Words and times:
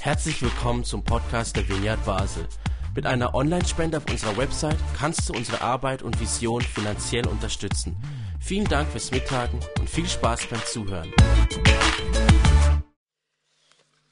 Herzlich 0.00 0.40
willkommen 0.40 0.84
zum 0.84 1.02
Podcast 1.02 1.56
der 1.56 1.68
Vineyard 1.68 2.04
Basel. 2.04 2.46
Mit 2.94 3.06
einer 3.06 3.34
Online-Spende 3.34 3.98
auf 3.98 4.04
unserer 4.08 4.36
Website 4.36 4.78
kannst 4.96 5.28
du 5.28 5.34
unsere 5.34 5.60
Arbeit 5.60 6.02
und 6.02 6.20
Vision 6.20 6.62
finanziell 6.62 7.26
unterstützen. 7.26 7.96
Vielen 8.40 8.66
Dank 8.66 8.90
fürs 8.90 9.10
Mittagen 9.10 9.60
und 9.78 9.90
viel 9.90 10.08
Spaß 10.08 10.46
beim 10.46 10.64
Zuhören. 10.64 11.12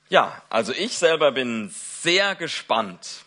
Ja, 0.09 0.43
also 0.51 0.73
ich 0.73 0.99
selber 0.99 1.33
bin 1.33 1.71
sehr 1.73 2.35
gespannt 2.35 3.25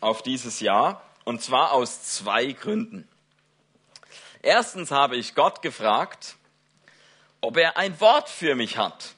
auf 0.00 0.22
dieses 0.22 0.60
Jahr 0.60 1.02
und 1.24 1.42
zwar 1.42 1.72
aus 1.72 2.02
zwei 2.02 2.52
Gründen. 2.52 3.08
Erstens 4.42 4.90
habe 4.90 5.16
ich 5.16 5.34
Gott 5.34 5.62
gefragt, 5.62 6.36
ob 7.40 7.56
er 7.56 7.76
ein 7.76 8.00
Wort 8.00 8.28
für 8.28 8.54
mich 8.54 8.76
hat. 8.76 9.14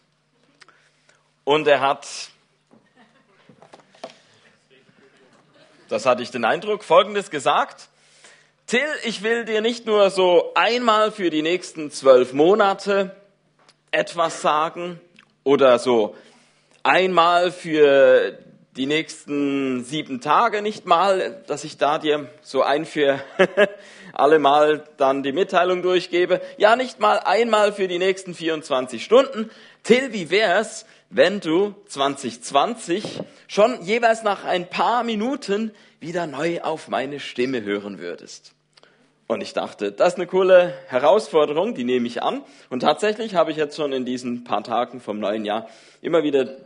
Und 1.44 1.66
er 1.66 1.80
hat, 1.80 2.08
das 5.90 6.06
hatte 6.06 6.22
ich 6.22 6.30
den 6.30 6.44
Eindruck, 6.46 6.84
Folgendes 6.84 7.30
gesagt. 7.30 7.90
Till, 8.66 8.80
ich 9.04 9.22
will 9.22 9.44
dir 9.44 9.60
nicht 9.60 9.84
nur 9.84 10.08
so 10.08 10.54
einmal 10.54 11.12
für 11.12 11.28
die 11.28 11.42
nächsten 11.42 11.90
zwölf 11.90 12.32
Monate 12.32 13.14
etwas 13.90 14.40
sagen 14.40 14.98
oder 15.44 15.78
so 15.78 16.16
einmal 16.82 17.52
für 17.52 18.38
die 18.76 18.86
nächsten 18.86 19.84
sieben 19.84 20.20
Tage 20.20 20.62
nicht 20.62 20.86
mal, 20.86 21.42
dass 21.46 21.62
ich 21.62 21.76
da 21.76 21.98
dir 21.98 22.28
so 22.42 22.62
ein 22.62 22.86
für 22.86 23.20
alle 24.12 24.38
Mal 24.38 24.84
dann 24.96 25.22
die 25.22 25.32
Mitteilung 25.32 25.82
durchgebe. 25.82 26.40
Ja, 26.56 26.74
nicht 26.74 26.98
mal 26.98 27.18
einmal 27.18 27.72
für 27.72 27.86
die 27.86 27.98
nächsten 27.98 28.34
24 28.34 29.04
Stunden. 29.04 29.50
Till, 29.84 30.12
wie 30.12 30.30
wär's, 30.30 30.86
wenn 31.10 31.40
du 31.40 31.74
2020 31.86 33.20
schon 33.46 33.82
jeweils 33.82 34.22
nach 34.22 34.44
ein 34.44 34.68
paar 34.68 35.04
Minuten 35.04 35.72
wieder 36.00 36.26
neu 36.26 36.60
auf 36.60 36.88
meine 36.88 37.20
Stimme 37.20 37.62
hören 37.62 37.98
würdest? 37.98 38.54
Und 39.26 39.40
ich 39.40 39.54
dachte, 39.54 39.90
das 39.90 40.14
ist 40.14 40.16
eine 40.16 40.26
coole 40.26 40.74
Herausforderung, 40.88 41.74
die 41.74 41.84
nehme 41.84 42.06
ich 42.06 42.22
an. 42.22 42.42
Und 42.68 42.80
tatsächlich 42.80 43.34
habe 43.34 43.50
ich 43.50 43.56
jetzt 43.56 43.76
schon 43.76 43.92
in 43.92 44.04
diesen 44.04 44.44
paar 44.44 44.62
Tagen 44.62 45.00
vom 45.00 45.18
neuen 45.18 45.44
Jahr 45.44 45.68
immer 46.02 46.22
wieder 46.22 46.56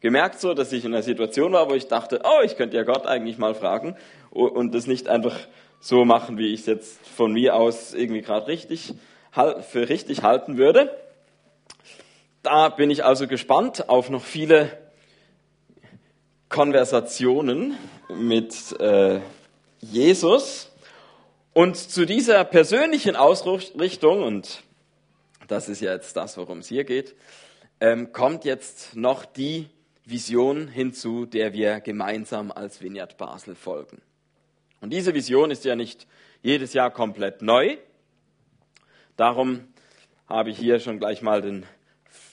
gemerkt, 0.00 0.40
so, 0.40 0.54
dass 0.54 0.72
ich 0.72 0.84
in 0.84 0.94
einer 0.94 1.02
Situation 1.02 1.52
war, 1.52 1.68
wo 1.68 1.74
ich 1.74 1.88
dachte, 1.88 2.22
oh, 2.24 2.42
ich 2.42 2.56
könnte 2.56 2.76
ja 2.76 2.84
Gott 2.84 3.06
eigentlich 3.06 3.38
mal 3.38 3.54
fragen 3.54 3.96
und 4.30 4.74
das 4.74 4.86
nicht 4.86 5.08
einfach 5.08 5.36
so 5.80 6.04
machen, 6.04 6.38
wie 6.38 6.54
ich 6.54 6.60
es 6.60 6.66
jetzt 6.66 7.06
von 7.06 7.32
mir 7.32 7.54
aus 7.54 7.92
irgendwie 7.92 8.22
gerade 8.22 8.46
richtig 8.46 8.94
für 9.68 9.88
richtig 9.88 10.22
halten 10.22 10.56
würde. 10.56 10.90
Da 12.46 12.68
bin 12.68 12.90
ich 12.90 13.04
also 13.04 13.26
gespannt 13.26 13.88
auf 13.88 14.08
noch 14.08 14.22
viele 14.22 14.70
Konversationen 16.48 17.76
mit 18.08 18.70
äh, 18.78 19.18
Jesus. 19.80 20.70
Und 21.54 21.76
zu 21.76 22.06
dieser 22.06 22.44
persönlichen 22.44 23.16
Ausrichtung, 23.16 24.22
und 24.22 24.62
das 25.48 25.68
ist 25.68 25.80
ja 25.80 25.92
jetzt 25.92 26.16
das, 26.16 26.36
worum 26.36 26.58
es 26.58 26.68
hier 26.68 26.84
geht, 26.84 27.16
ähm, 27.80 28.12
kommt 28.12 28.44
jetzt 28.44 28.94
noch 28.94 29.24
die 29.24 29.68
Vision 30.04 30.68
hinzu, 30.68 31.26
der 31.26 31.52
wir 31.52 31.80
gemeinsam 31.80 32.52
als 32.52 32.80
Vineyard 32.80 33.16
Basel 33.16 33.56
folgen. 33.56 34.00
Und 34.80 34.90
diese 34.90 35.14
Vision 35.14 35.50
ist 35.50 35.64
ja 35.64 35.74
nicht 35.74 36.06
jedes 36.42 36.74
Jahr 36.74 36.92
komplett 36.92 37.42
neu. 37.42 37.76
Darum 39.16 39.66
habe 40.28 40.50
ich 40.50 40.58
hier 40.58 40.78
schon 40.78 41.00
gleich 41.00 41.22
mal 41.22 41.42
den 41.42 41.66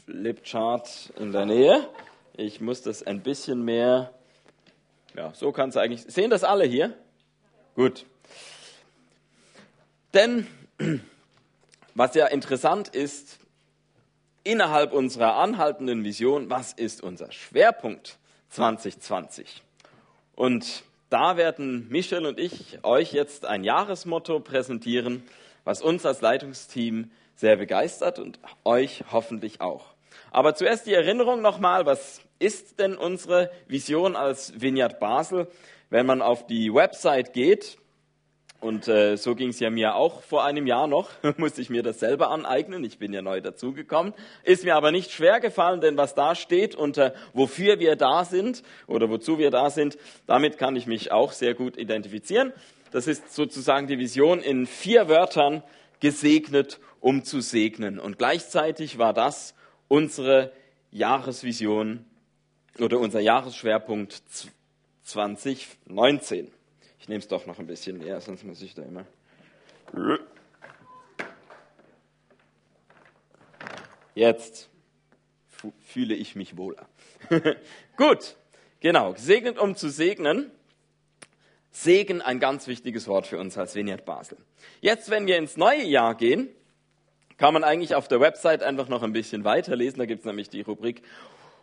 Flipchart 0.06 1.14
in 1.18 1.32
der 1.32 1.46
Nähe. 1.46 1.88
Ich 2.36 2.60
muss 2.60 2.82
das 2.82 3.04
ein 3.04 3.22
bisschen 3.22 3.64
mehr, 3.64 4.14
ja, 5.16 5.34
so 5.34 5.52
kann 5.52 5.70
es 5.70 5.78
eigentlich, 5.78 6.04
sehen 6.08 6.30
das 6.30 6.44
alle 6.44 6.66
hier? 6.66 6.98
Gut. 7.76 8.06
Denn 10.14 10.48
was 11.96 12.16
ja 12.16 12.28
interessant 12.28 12.90
ist, 12.90 13.40
innerhalb 14.44 14.92
unserer 14.92 15.36
anhaltenden 15.36 16.04
Vision, 16.04 16.50
was 16.50 16.74
ist 16.74 17.02
unser 17.02 17.32
Schwerpunkt 17.32 18.18
2020? 18.50 19.62
Und 20.36 20.84
da 21.10 21.38
werden 21.38 21.88
Michel 21.90 22.26
und 22.26 22.40
ich 22.40 22.84
euch 22.84 23.14
jetzt 23.14 23.46
ein 23.46 23.64
Jahresmotto 23.64 24.40
präsentieren, 24.40 25.24
was 25.64 25.82
uns 25.82 26.06
als 26.06 26.22
Leitungsteam 26.22 27.12
sehr 27.36 27.56
begeistert 27.56 28.20
und 28.20 28.40
euch 28.66 29.04
hoffentlich 29.12 29.62
auch. 29.62 29.93
Aber 30.32 30.56
zuerst 30.56 30.86
die 30.88 30.94
Erinnerung 30.94 31.42
nochmal, 31.42 31.86
was 31.86 32.22
ist 32.40 32.80
denn 32.80 32.96
unsere 32.96 33.52
Vision 33.68 34.16
als 34.16 34.60
Vineyard 34.62 35.00
Basel? 35.00 35.48
Wenn 35.90 36.06
man 36.06 36.22
auf 36.22 36.48
die 36.48 36.74
Website 36.74 37.34
geht, 37.34 37.78
und 38.64 38.88
äh, 38.88 39.18
so 39.18 39.36
ging 39.36 39.50
es 39.50 39.60
ja 39.60 39.70
mir 39.70 39.96
auch 39.96 40.24
vor 40.24 40.46
einem 40.46 40.66
Jahr 40.68 40.88
noch, 40.88 41.10
musste 41.38 41.62
ich 41.62 41.70
mir 41.70 41.84
das 41.84 42.00
selber 42.00 42.32
aneignen. 42.32 42.84
Ich 42.86 42.98
bin 42.98 43.12
ja 43.12 43.22
neu 43.22 43.42
dazugekommen. 43.42 44.14
Ist 44.44 44.64
mir 44.64 44.76
aber 44.76 44.92
nicht 44.92 45.12
schwer 45.12 45.42
gefallen, 45.42 45.82
denn 45.82 45.98
was 45.98 46.16
da 46.16 46.34
steht 46.34 46.74
unter 46.74 47.14
wofür 47.34 47.80
wir 47.80 47.98
da 47.98 48.24
sind 48.24 48.64
oder 48.88 49.10
wozu 49.10 49.38
wir 49.38 49.52
da 49.52 49.70
sind, 49.70 49.98
damit 50.28 50.58
kann 50.58 50.78
ich 50.78 50.88
mich 50.88 51.12
auch 51.12 51.34
sehr 51.34 51.54
gut 51.54 51.78
identifizieren. 51.78 52.54
Das 52.92 53.08
ist 53.08 53.34
sozusagen 53.34 53.88
die 53.88 54.00
Vision 54.00 54.40
in 54.40 54.66
vier 54.66 55.10
Wörtern 55.10 55.62
gesegnet, 56.00 56.80
um 57.02 57.26
zu 57.26 57.42
segnen. 57.42 58.00
Und 58.00 58.18
gleichzeitig 58.18 58.98
war 58.98 59.14
das 59.14 59.56
unsere 59.94 60.52
Jahresvision 60.90 62.04
oder 62.80 62.98
unser 62.98 63.20
Jahresschwerpunkt 63.20 64.24
2019. 65.04 66.52
Ich 67.00 67.08
nehme 67.08 67.20
es 67.20 67.28
doch 67.28 67.46
noch 67.46 67.60
ein 67.60 67.68
bisschen 67.68 68.00
näher, 68.00 68.20
sonst 68.20 68.44
muss 68.44 68.60
ich 68.64 68.74
da 68.74 68.82
immer. 68.82 69.06
Jetzt 74.16 74.72
fühle 75.86 76.16
ich 76.16 76.36
mich 76.36 76.58
wohler. 76.58 76.88
Gut, 77.96 78.36
genau. 78.80 79.14
Gesegnet, 79.14 79.60
um 79.60 79.76
zu 79.76 79.92
segnen. 79.92 80.50
Segen, 81.70 82.20
ein 82.20 82.40
ganz 82.40 82.66
wichtiges 82.66 83.08
Wort 83.08 83.28
für 83.28 83.38
uns 83.38 83.60
als 83.60 83.76
Vineyard 83.76 84.06
Basel. 84.06 84.40
Jetzt, 84.82 85.12
wenn 85.12 85.28
wir 85.28 85.38
ins 85.38 85.56
neue 85.56 85.84
Jahr 85.84 86.16
gehen, 86.16 86.50
kann 87.38 87.54
man 87.54 87.64
eigentlich 87.64 87.96
auf 87.96 88.08
der 88.08 88.20
Website 88.20 88.64
einfach 88.64 88.88
noch 88.90 89.04
ein 89.04 89.14
bisschen 89.14 89.44
weiterlesen. 89.44 90.00
Da 90.00 90.06
gibt 90.06 90.22
es 90.22 90.26
nämlich 90.26 90.50
die 90.50 90.62
Rubrik, 90.62 91.02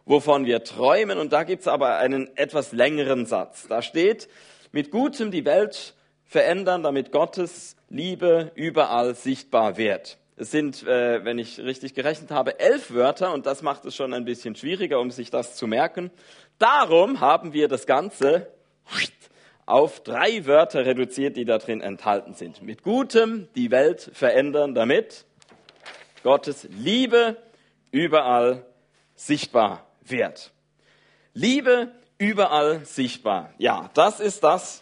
wovon 0.04 0.46
wir 0.46 0.64
träumen. 0.64 1.18
Und 1.18 1.32
da 1.32 1.44
gibt 1.44 1.62
es 1.62 1.68
aber 1.68 1.96
einen 1.98 2.36
etwas 2.36 2.72
längeren 2.72 3.26
Satz. 3.26 3.66
Da 3.68 3.82
steht, 3.82 4.28
mit 4.72 4.90
Gutem 4.90 5.30
die 5.30 5.44
Welt 5.44 5.94
verändern, 6.24 6.82
damit 6.82 7.12
Gottes 7.12 7.76
Liebe 7.88 8.52
überall 8.54 9.14
sichtbar 9.14 9.76
wird. 9.76 10.18
Es 10.36 10.50
sind, 10.50 10.86
äh, 10.86 11.22
wenn 11.24 11.38
ich 11.38 11.58
richtig 11.58 11.92
gerechnet 11.92 12.30
habe, 12.30 12.60
elf 12.60 12.94
Wörter 12.94 13.34
und 13.34 13.44
das 13.44 13.62
macht 13.62 13.84
es 13.84 13.94
schon 13.94 14.14
ein 14.14 14.24
bisschen 14.24 14.54
schwieriger, 14.54 14.98
um 14.98 15.10
sich 15.10 15.30
das 15.30 15.54
zu 15.54 15.66
merken. 15.66 16.10
Darum 16.58 17.20
haben 17.20 17.52
wir 17.52 17.68
das 17.68 17.86
Ganze 17.86 18.46
auf 19.66 20.00
drei 20.00 20.46
Wörter 20.46 20.86
reduziert, 20.86 21.36
die 21.36 21.44
da 21.44 21.58
drin 21.58 21.80
enthalten 21.80 22.34
sind. 22.34 22.62
Mit 22.62 22.82
Gutem 22.82 23.48
die 23.54 23.70
Welt 23.70 24.10
verändern, 24.14 24.74
damit 24.74 25.26
Gottes 26.22 26.68
Liebe 26.70 27.36
überall 27.90 28.64
sichtbar 29.14 29.86
wird. 30.02 30.52
Liebe 31.32 31.92
überall 32.18 32.84
sichtbar. 32.84 33.54
Ja, 33.58 33.90
das 33.94 34.20
ist 34.20 34.44
das, 34.44 34.80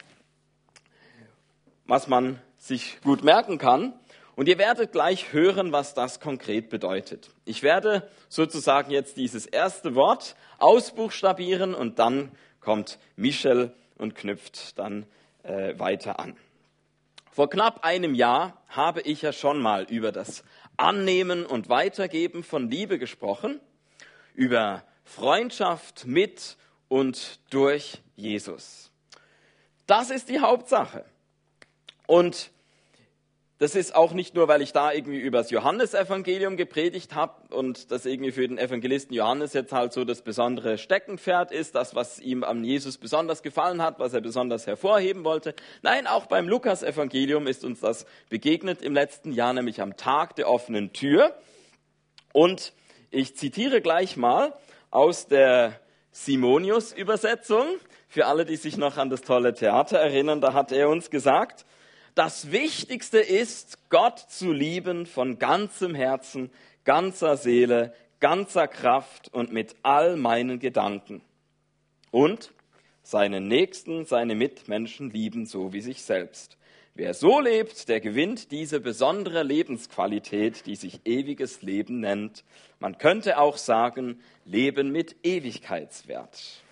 was 1.86 2.08
man 2.08 2.40
sich 2.56 3.00
gut 3.02 3.22
merken 3.22 3.58
kann. 3.58 3.94
Und 4.34 4.46
ihr 4.46 4.58
werdet 4.58 4.92
gleich 4.92 5.32
hören, 5.32 5.72
was 5.72 5.94
das 5.94 6.20
konkret 6.20 6.68
bedeutet. 6.68 7.30
Ich 7.44 7.62
werde 7.62 8.08
sozusagen 8.28 8.90
jetzt 8.92 9.16
dieses 9.16 9.46
erste 9.46 9.96
Wort 9.96 10.36
ausbuchstabieren 10.58 11.74
und 11.74 11.98
dann 11.98 12.30
kommt 12.60 12.98
Michel 13.16 13.72
und 13.96 14.14
knüpft 14.14 14.78
dann 14.78 15.06
äh, 15.42 15.76
weiter 15.78 16.20
an. 16.20 16.36
Vor 17.32 17.50
knapp 17.50 17.84
einem 17.84 18.14
Jahr 18.14 18.60
habe 18.68 19.00
ich 19.00 19.22
ja 19.22 19.32
schon 19.32 19.60
mal 19.60 19.84
über 19.84 20.12
das 20.12 20.44
Annehmen 20.78 21.44
und 21.44 21.68
Weitergeben 21.68 22.42
von 22.42 22.70
Liebe 22.70 22.98
gesprochen, 22.98 23.60
über 24.34 24.84
Freundschaft 25.04 26.06
mit 26.06 26.56
und 26.88 27.40
durch 27.50 28.00
Jesus. 28.16 28.90
Das 29.86 30.10
ist 30.10 30.28
die 30.28 30.40
Hauptsache. 30.40 31.04
Und 32.06 32.50
das 33.58 33.74
ist 33.74 33.94
auch 33.96 34.12
nicht 34.12 34.36
nur, 34.36 34.46
weil 34.46 34.62
ich 34.62 34.72
da 34.72 34.92
irgendwie 34.92 35.18
über 35.18 35.38
das 35.38 35.50
Johannesevangelium 35.50 36.56
gepredigt 36.56 37.16
habe 37.16 37.54
und 37.54 37.90
das 37.90 38.06
irgendwie 38.06 38.30
für 38.30 38.46
den 38.46 38.56
Evangelisten 38.56 39.14
Johannes 39.14 39.52
jetzt 39.52 39.72
halt 39.72 39.92
so 39.92 40.04
das 40.04 40.22
besondere 40.22 40.78
Steckenpferd 40.78 41.50
ist, 41.50 41.74
das, 41.74 41.96
was 41.96 42.20
ihm 42.20 42.44
an 42.44 42.62
Jesus 42.62 42.98
besonders 42.98 43.42
gefallen 43.42 43.82
hat, 43.82 43.98
was 43.98 44.14
er 44.14 44.20
besonders 44.20 44.68
hervorheben 44.68 45.24
wollte. 45.24 45.54
Nein, 45.82 46.06
auch 46.06 46.26
beim 46.26 46.48
Lukas-Evangelium 46.48 47.48
ist 47.48 47.64
uns 47.64 47.80
das 47.80 48.06
begegnet 48.28 48.80
im 48.80 48.94
letzten 48.94 49.32
Jahr, 49.32 49.52
nämlich 49.52 49.80
am 49.80 49.96
Tag 49.96 50.36
der 50.36 50.48
offenen 50.48 50.92
Tür. 50.92 51.34
Und 52.32 52.72
ich 53.10 53.36
zitiere 53.36 53.80
gleich 53.80 54.16
mal 54.16 54.54
aus 54.92 55.26
der 55.26 55.80
Simonius-Übersetzung. 56.12 57.66
Für 58.08 58.26
alle, 58.26 58.44
die 58.44 58.56
sich 58.56 58.76
noch 58.76 58.98
an 58.98 59.10
das 59.10 59.22
tolle 59.22 59.52
Theater 59.52 59.98
erinnern, 59.98 60.40
da 60.40 60.52
hat 60.52 60.70
er 60.70 60.88
uns 60.88 61.10
gesagt, 61.10 61.66
das 62.18 62.50
Wichtigste 62.50 63.20
ist, 63.20 63.78
Gott 63.90 64.18
zu 64.18 64.52
lieben 64.52 65.06
von 65.06 65.38
ganzem 65.38 65.94
Herzen, 65.94 66.50
ganzer 66.82 67.36
Seele, 67.36 67.94
ganzer 68.18 68.66
Kraft 68.66 69.32
und 69.32 69.52
mit 69.52 69.76
all 69.84 70.16
meinen 70.16 70.58
Gedanken. 70.58 71.22
Und 72.10 72.52
seinen 73.04 73.46
Nächsten, 73.46 74.04
seine 74.04 74.34
Mitmenschen 74.34 75.10
lieben 75.10 75.46
so 75.46 75.72
wie 75.72 75.80
sich 75.80 76.02
selbst. 76.02 76.58
Wer 76.94 77.14
so 77.14 77.38
lebt, 77.38 77.88
der 77.88 78.00
gewinnt 78.00 78.50
diese 78.50 78.80
besondere 78.80 79.44
Lebensqualität, 79.44 80.66
die 80.66 80.74
sich 80.74 81.02
ewiges 81.04 81.62
Leben 81.62 82.00
nennt. 82.00 82.42
Man 82.80 82.98
könnte 82.98 83.38
auch 83.38 83.56
sagen, 83.56 84.20
Leben 84.44 84.90
mit 84.90 85.14
Ewigkeitswert. 85.22 86.64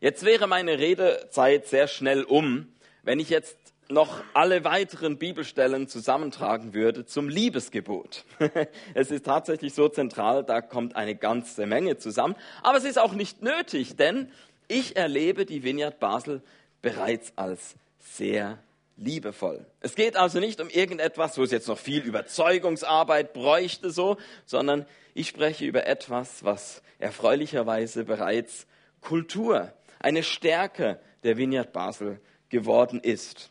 Jetzt 0.00 0.24
wäre 0.24 0.46
meine 0.46 0.78
Redezeit 0.78 1.66
sehr 1.66 1.88
schnell 1.88 2.24
um, 2.24 2.72
wenn 3.02 3.20
ich 3.20 3.28
jetzt 3.28 3.67
noch 3.90 4.22
alle 4.34 4.64
weiteren 4.64 5.18
Bibelstellen 5.18 5.88
zusammentragen 5.88 6.74
würde 6.74 7.06
zum 7.06 7.28
Liebesgebot. 7.28 8.24
es 8.94 9.10
ist 9.10 9.24
tatsächlich 9.24 9.74
so 9.74 9.88
zentral, 9.88 10.44
da 10.44 10.60
kommt 10.60 10.94
eine 10.96 11.14
ganze 11.14 11.66
Menge 11.66 11.96
zusammen. 11.96 12.36
Aber 12.62 12.78
es 12.78 12.84
ist 12.84 12.98
auch 12.98 13.14
nicht 13.14 13.42
nötig, 13.42 13.96
denn 13.96 14.30
ich 14.68 14.96
erlebe 14.96 15.46
die 15.46 15.62
Vineyard 15.62 15.98
Basel 15.98 16.42
bereits 16.82 17.32
als 17.36 17.76
sehr 17.98 18.58
liebevoll. 18.96 19.64
Es 19.80 19.94
geht 19.94 20.16
also 20.16 20.40
nicht 20.40 20.60
um 20.60 20.68
irgendetwas, 20.68 21.38
wo 21.38 21.42
es 21.42 21.50
jetzt 21.50 21.68
noch 21.68 21.78
viel 21.78 22.02
Überzeugungsarbeit 22.02 23.32
bräuchte, 23.32 23.90
so, 23.90 24.18
sondern 24.44 24.86
ich 25.14 25.28
spreche 25.28 25.64
über 25.64 25.86
etwas, 25.86 26.44
was 26.44 26.82
erfreulicherweise 26.98 28.04
bereits 28.04 28.66
Kultur, 29.00 29.72
eine 30.00 30.22
Stärke 30.22 31.00
der 31.22 31.36
Vineyard 31.36 31.72
Basel 31.72 32.20
geworden 32.48 33.00
ist. 33.00 33.50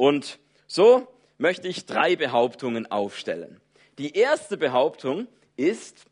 Und 0.00 0.38
so 0.66 1.06
möchte 1.36 1.68
ich 1.68 1.84
drei 1.84 2.16
Behauptungen 2.16 2.90
aufstellen. 2.90 3.60
Die 3.98 4.16
erste 4.16 4.56
Behauptung 4.56 5.28
ist, 5.56 6.06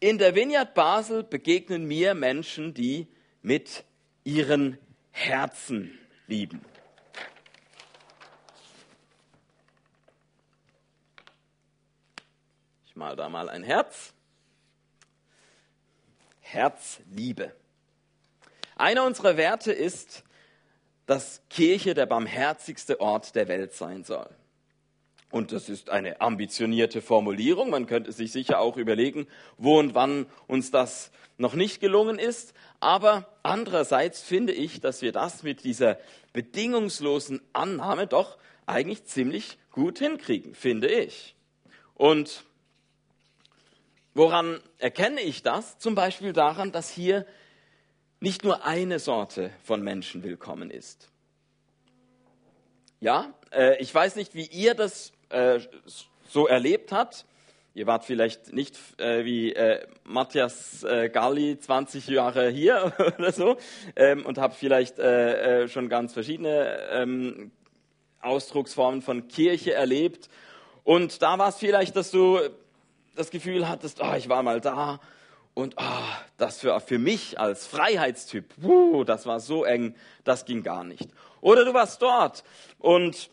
in 0.00 0.18
der 0.18 0.34
Vineyard 0.34 0.74
Basel 0.74 1.22
begegnen 1.22 1.86
mir 1.86 2.14
Menschen, 2.14 2.74
die 2.74 3.06
mit 3.40 3.84
ihren 4.24 4.76
Herzen 5.12 5.96
lieben. 6.26 6.64
Ich 12.86 12.96
mal 12.96 13.14
da 13.14 13.28
mal 13.28 13.48
ein 13.48 13.62
Herz. 13.62 14.14
Herzliebe. 16.40 17.54
Einer 18.74 19.04
unserer 19.04 19.36
Werte 19.36 19.70
ist, 19.70 20.24
dass 21.12 21.42
Kirche 21.50 21.92
der 21.92 22.06
barmherzigste 22.06 22.98
Ort 22.98 23.34
der 23.34 23.46
Welt 23.46 23.74
sein 23.74 24.02
soll. 24.02 24.30
Und 25.30 25.52
das 25.52 25.68
ist 25.68 25.90
eine 25.90 26.22
ambitionierte 26.22 27.02
Formulierung. 27.02 27.68
Man 27.68 27.84
könnte 27.86 28.12
sich 28.12 28.32
sicher 28.32 28.60
auch 28.60 28.78
überlegen, 28.78 29.26
wo 29.58 29.78
und 29.78 29.94
wann 29.94 30.24
uns 30.46 30.70
das 30.70 31.10
noch 31.36 31.52
nicht 31.52 31.80
gelungen 31.80 32.18
ist. 32.18 32.54
Aber 32.80 33.28
andererseits 33.42 34.22
finde 34.22 34.54
ich, 34.54 34.80
dass 34.80 35.02
wir 35.02 35.12
das 35.12 35.42
mit 35.42 35.64
dieser 35.64 35.98
bedingungslosen 36.32 37.42
Annahme 37.52 38.06
doch 38.06 38.38
eigentlich 38.64 39.04
ziemlich 39.04 39.58
gut 39.70 39.98
hinkriegen, 39.98 40.54
finde 40.54 40.88
ich. 40.88 41.34
Und 41.94 42.46
Woran 44.14 44.60
erkenne 44.76 45.22
ich 45.22 45.42
das? 45.42 45.78
Zum 45.78 45.94
Beispiel 45.94 46.34
daran, 46.34 46.70
dass 46.70 46.90
hier 46.90 47.24
nicht 48.22 48.44
nur 48.44 48.64
eine 48.64 49.00
Sorte 49.00 49.50
von 49.64 49.82
Menschen 49.82 50.22
willkommen 50.22 50.70
ist. 50.70 51.08
Ja, 53.00 53.34
äh, 53.50 53.82
ich 53.82 53.92
weiß 53.92 54.14
nicht, 54.14 54.36
wie 54.36 54.46
ihr 54.46 54.74
das 54.74 55.12
äh, 55.30 55.58
so 56.28 56.46
erlebt 56.46 56.92
habt. 56.92 57.26
Ihr 57.74 57.88
wart 57.88 58.04
vielleicht 58.04 58.52
nicht 58.52 58.78
äh, 58.98 59.24
wie 59.24 59.56
Matthias 60.04 60.86
Galli 61.12 61.58
20 61.58 62.06
Jahre 62.06 62.48
hier 62.50 62.92
oder 63.18 63.32
so 63.32 63.56
ähm, 63.96 64.24
und 64.24 64.38
habt 64.38 64.54
vielleicht 64.54 64.98
schon 64.98 65.88
ganz 65.88 66.12
verschiedene 66.12 66.78
ähm, 66.90 67.50
Ausdrucksformen 68.20 69.02
von 69.02 69.26
Kirche 69.26 69.74
erlebt. 69.74 70.28
Und 70.84 71.22
da 71.22 71.38
war 71.38 71.48
es 71.48 71.56
vielleicht, 71.56 71.96
dass 71.96 72.12
du 72.12 72.38
das 73.16 73.30
Gefühl 73.30 73.68
hattest, 73.68 74.00
oh, 74.00 74.14
ich 74.16 74.28
war 74.28 74.44
mal 74.44 74.60
da 74.60 75.00
und 75.54 75.74
oh, 75.76 76.02
das 76.38 76.60
für, 76.60 76.78
für 76.80 76.98
mich 76.98 77.38
als 77.38 77.66
Freiheitstyp, 77.66 78.46
uh, 78.62 79.04
das 79.04 79.26
war 79.26 79.40
so 79.40 79.64
eng, 79.64 79.94
das 80.24 80.44
ging 80.44 80.62
gar 80.62 80.84
nicht. 80.84 81.08
Oder 81.40 81.64
du 81.64 81.74
warst 81.74 82.00
dort 82.00 82.42
und 82.78 83.30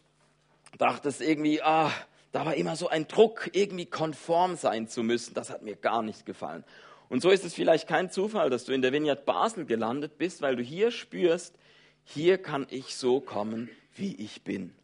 dachtest 0.77 1.21
irgendwie, 1.21 1.61
ah, 1.61 1.91
da 2.31 2.45
war 2.45 2.55
immer 2.55 2.75
so 2.75 2.89
ein 2.89 3.07
Druck, 3.07 3.49
irgendwie 3.53 3.85
konform 3.85 4.55
sein 4.55 4.87
zu 4.87 5.01
müssen. 5.01 5.33
Das 5.33 5.49
hat 5.49 5.61
mir 5.61 5.75
gar 5.75 6.01
nicht 6.01 6.25
gefallen. 6.25 6.63
Und 7.07 7.21
so 7.21 7.29
ist 7.29 7.43
es 7.43 7.53
vielleicht 7.53 7.87
kein 7.87 8.11
Zufall, 8.11 8.49
dass 8.49 8.65
du 8.65 8.73
in 8.73 8.81
der 8.81 8.91
Vineyard 8.91 9.25
Basel 9.25 9.65
gelandet 9.65 10.17
bist, 10.17 10.41
weil 10.41 10.55
du 10.55 10.61
hier 10.61 10.91
spürst, 10.91 11.55
hier 12.03 12.37
kann 12.37 12.67
ich 12.69 12.95
so 12.95 13.19
kommen, 13.19 13.69
wie 13.95 14.15
ich 14.15 14.43
bin. 14.43 14.75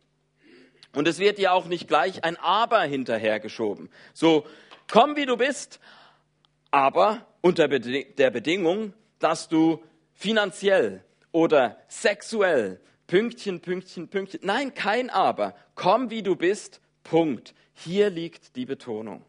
Und 0.93 1.07
es 1.07 1.19
wird 1.19 1.37
dir 1.37 1.53
auch 1.53 1.65
nicht 1.65 1.87
gleich 1.87 2.23
ein 2.23 2.37
Aber 2.37 2.81
hinterhergeschoben. 2.81 3.89
So, 4.13 4.45
Komm, 4.87 5.15
wie 5.15 5.25
du 5.25 5.35
bist, 5.35 5.79
aber 6.75 7.25
unter 7.39 7.69
der 7.69 8.31
Bedingung, 8.31 8.91
dass 9.19 9.47
du 9.47 9.81
finanziell 10.11 11.05
oder 11.31 11.77
sexuell, 11.87 12.81
Pünktchen, 13.07 13.61
Pünktchen, 13.61 14.09
Pünktchen, 14.09 14.41
nein, 14.43 14.73
kein 14.73 15.09
aber, 15.09 15.55
komm, 15.75 16.09
wie 16.09 16.21
du 16.21 16.35
bist, 16.35 16.81
Punkt. 17.01 17.53
Hier 17.73 18.09
liegt 18.09 18.57
die 18.57 18.65
Betonung. 18.65 19.23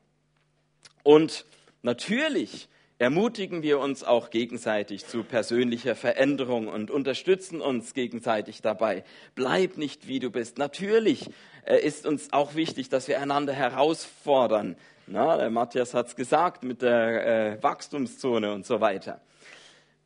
Und 1.04 1.44
natürlich 1.82 2.68
ermutigen 2.98 3.62
wir 3.62 3.78
uns 3.78 4.02
auch 4.02 4.30
gegenseitig 4.30 5.06
zu 5.06 5.22
persönlicher 5.22 5.94
Veränderung 5.94 6.66
und 6.66 6.90
unterstützen 6.90 7.60
uns 7.60 7.94
gegenseitig 7.94 8.60
dabei. 8.60 9.04
Bleib 9.36 9.76
nicht, 9.76 10.08
wie 10.08 10.18
du 10.18 10.30
bist. 10.30 10.58
Natürlich 10.58 11.30
äh, 11.64 11.78
ist 11.78 12.06
uns 12.06 12.32
auch 12.32 12.56
wichtig, 12.56 12.88
dass 12.88 13.06
wir 13.06 13.20
einander 13.20 13.52
herausfordern, 13.52 14.76
na, 15.06 15.36
der 15.36 15.50
Matthias 15.50 15.94
hat 15.94 16.08
es 16.08 16.16
gesagt 16.16 16.64
mit 16.64 16.82
der 16.82 17.54
äh, 17.54 17.62
Wachstumszone 17.62 18.52
und 18.52 18.66
so 18.66 18.80
weiter. 18.80 19.20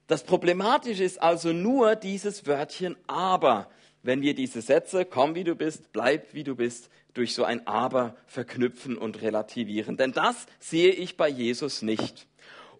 Das 0.06 0.24
Problematische 0.24 1.04
ist 1.04 1.22
also 1.22 1.52
nur 1.52 1.96
dieses 1.96 2.46
Wörtchen 2.46 2.96
aber. 3.06 3.68
Wenn 4.02 4.22
wir 4.22 4.34
diese 4.34 4.60
Sätze, 4.60 5.04
komm 5.04 5.34
wie 5.34 5.44
du 5.44 5.54
bist, 5.54 5.92
bleib 5.92 6.34
wie 6.34 6.44
du 6.44 6.54
bist, 6.56 6.90
durch 7.14 7.34
so 7.34 7.44
ein 7.44 7.66
aber 7.66 8.14
verknüpfen 8.26 8.96
und 8.96 9.22
relativieren. 9.22 9.96
Denn 9.96 10.12
das 10.12 10.46
sehe 10.58 10.90
ich 10.90 11.16
bei 11.16 11.28
Jesus 11.28 11.82
nicht. 11.82 12.26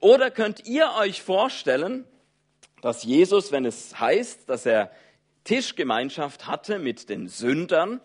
Oder 0.01 0.31
könnt 0.31 0.67
ihr 0.67 0.91
euch 0.99 1.23
vorstellen, 1.23 2.05
dass 2.81 3.05
Jesus, 3.05 3.53
wenn 3.53 3.65
es 3.65 3.99
heißt, 3.99 4.49
dass 4.49 4.67
er 4.67 4.91
Tischgemeinschaft 5.45 6.47
hatte 6.47 6.79
mit 6.79 7.09
den 7.09 7.29
Sündern, 7.29 8.01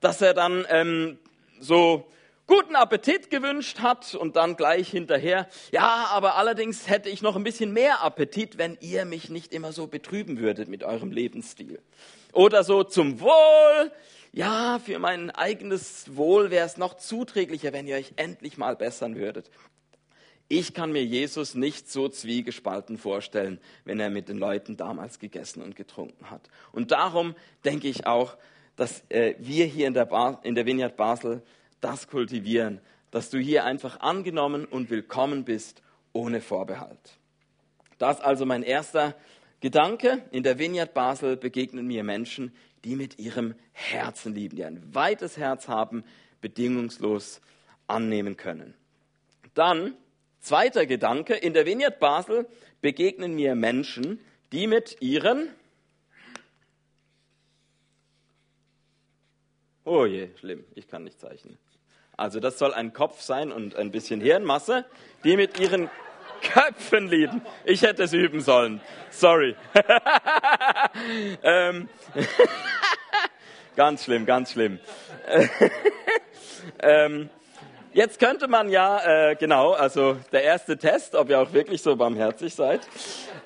dass 0.00 0.20
er 0.20 0.34
dann 0.34 0.64
ähm, 0.68 1.18
so 1.60 2.06
guten 2.46 2.76
Appetit 2.76 3.30
gewünscht 3.30 3.80
hat 3.80 4.14
und 4.14 4.36
dann 4.36 4.56
gleich 4.56 4.90
hinterher, 4.90 5.48
ja, 5.70 6.06
aber 6.10 6.36
allerdings 6.36 6.88
hätte 6.88 7.08
ich 7.08 7.22
noch 7.22 7.36
ein 7.36 7.44
bisschen 7.44 7.72
mehr 7.72 8.02
Appetit, 8.02 8.58
wenn 8.58 8.76
ihr 8.80 9.04
mich 9.04 9.30
nicht 9.30 9.52
immer 9.52 9.72
so 9.72 9.86
betrüben 9.86 10.38
würdet 10.38 10.68
mit 10.68 10.84
eurem 10.84 11.12
Lebensstil. 11.12 11.80
Oder 12.32 12.64
so 12.64 12.82
zum 12.82 13.20
Wohl, 13.20 13.92
ja, 14.32 14.78
für 14.78 14.98
mein 14.98 15.30
eigenes 15.30 16.16
Wohl 16.16 16.50
wäre 16.50 16.66
es 16.66 16.76
noch 16.76 16.94
zuträglicher, 16.94 17.72
wenn 17.72 17.86
ihr 17.86 17.96
euch 17.96 18.12
endlich 18.16 18.56
mal 18.56 18.76
bessern 18.76 19.16
würdet. 19.16 19.50
Ich 20.48 20.74
kann 20.74 20.92
mir 20.92 21.04
Jesus 21.04 21.54
nicht 21.54 21.90
so 21.90 22.08
zwiegespalten 22.08 22.98
vorstellen, 22.98 23.58
wenn 23.84 24.00
er 24.00 24.10
mit 24.10 24.28
den 24.28 24.36
Leuten 24.36 24.76
damals 24.76 25.18
gegessen 25.18 25.62
und 25.62 25.76
getrunken 25.76 26.30
hat. 26.30 26.50
Und 26.72 26.90
darum 26.90 27.34
denke 27.64 27.88
ich 27.88 28.06
auch, 28.06 28.36
dass 28.76 29.02
äh, 29.08 29.34
wir 29.38 29.66
hier 29.66 29.86
in 29.86 29.94
der, 29.94 30.06
Bar, 30.06 30.40
in 30.42 30.54
der 30.54 30.66
Vineyard 30.66 30.96
Basel 30.96 31.42
das 31.82 32.08
kultivieren, 32.08 32.80
dass 33.10 33.28
du 33.28 33.38
hier 33.38 33.64
einfach 33.64 34.00
angenommen 34.00 34.64
und 34.64 34.88
willkommen 34.88 35.44
bist, 35.44 35.82
ohne 36.14 36.40
Vorbehalt. 36.40 37.18
Das 37.98 38.18
ist 38.18 38.24
also 38.24 38.46
mein 38.46 38.62
erster 38.62 39.14
Gedanke. 39.60 40.22
In 40.30 40.42
der 40.42 40.58
Vineyard 40.58 40.94
Basel 40.94 41.36
begegnen 41.36 41.86
mir 41.86 42.04
Menschen, 42.04 42.54
die 42.84 42.96
mit 42.96 43.18
ihrem 43.18 43.54
Herzen 43.72 44.34
lieben, 44.34 44.56
die 44.56 44.64
ein 44.64 44.94
weites 44.94 45.36
Herz 45.36 45.68
haben, 45.68 46.04
bedingungslos 46.40 47.40
annehmen 47.86 48.36
können. 48.36 48.74
Dann, 49.54 49.94
zweiter 50.40 50.86
Gedanke, 50.86 51.34
in 51.34 51.52
der 51.52 51.66
Vineyard 51.66 52.00
Basel 52.00 52.46
begegnen 52.80 53.34
mir 53.34 53.54
Menschen, 53.54 54.20
die 54.52 54.66
mit 54.66 54.96
ihren 55.00 55.50
Oh 59.84 60.06
je, 60.06 60.28
schlimm, 60.36 60.64
ich 60.76 60.86
kann 60.86 61.02
nicht 61.02 61.18
zeichnen. 61.18 61.58
Also 62.22 62.38
das 62.38 62.56
soll 62.56 62.72
ein 62.72 62.92
Kopf 62.92 63.20
sein 63.20 63.50
und 63.50 63.74
ein 63.74 63.90
bisschen 63.90 64.20
Hirnmasse, 64.20 64.84
die 65.24 65.36
mit 65.36 65.58
ihren 65.58 65.90
Köpfen 66.40 67.08
lieben. 67.08 67.42
Ich 67.64 67.82
hätte 67.82 68.04
es 68.04 68.12
üben 68.12 68.40
sollen. 68.40 68.80
Sorry. 69.10 69.56
ähm, 71.42 71.88
ganz 73.76 74.04
schlimm, 74.04 74.24
ganz 74.24 74.52
schlimm. 74.52 74.78
ähm, 76.78 77.28
jetzt 77.94 78.18
könnte 78.18 78.48
man 78.48 78.68
ja, 78.68 79.30
äh, 79.30 79.36
genau, 79.36 79.72
also 79.72 80.16
der 80.32 80.42
erste 80.42 80.76
Test, 80.78 81.14
ob 81.14 81.30
ihr 81.30 81.40
auch 81.40 81.52
wirklich 81.52 81.82
so 81.82 81.96
barmherzig 81.96 82.54
seid. 82.54 82.80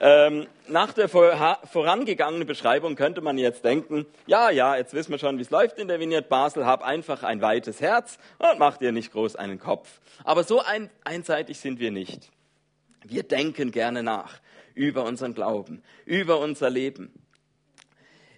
Ähm, 0.01 0.47
nach 0.69 0.93
der 0.93 1.09
vorangegangenen 1.09 2.47
Beschreibung 2.47 2.97
könnte 2.97 3.21
man 3.21 3.39
jetzt 3.39 3.65
denken, 3.65 4.07
ja, 4.27 4.51
ja, 4.51 4.77
jetzt 4.77 4.95
wissen 4.95 5.13
wir 5.13 5.19
schon, 5.19 5.39
wie 5.39 5.43
es 5.43 5.51
läuft 5.51 5.79
in 5.79 5.89
der 5.89 6.01
Vignette 6.01 6.29
Basel, 6.29 6.67
hab 6.67 6.83
einfach 6.83 7.23
ein 7.23 7.41
weites 7.41 7.81
Herz 7.81 8.19
und 8.39 8.59
mach 8.59 8.77
dir 8.77 8.93
nicht 8.93 9.13
groß 9.13 9.37
einen 9.37 9.59
Kopf. 9.59 10.01
Aber 10.25 10.45
so 10.45 10.61
ein, 10.61 10.91
einseitig 11.05 11.59
sind 11.59 11.79
wir 11.79 11.91
nicht. 11.91 12.31
Wir 13.05 13.23
denken 13.23 13.71
gerne 13.71 14.03
nach 14.03 14.41
über 14.75 15.05
unseren 15.05 15.35
Glauben, 15.35 15.83
über 16.05 16.39
unser 16.39 16.71
Leben. 16.71 17.13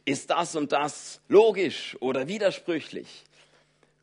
Ist 0.05 0.31
das 0.31 0.57
und 0.57 0.73
das 0.73 1.21
logisch 1.29 1.97
oder 2.01 2.29
widersprüchlich? 2.29 3.25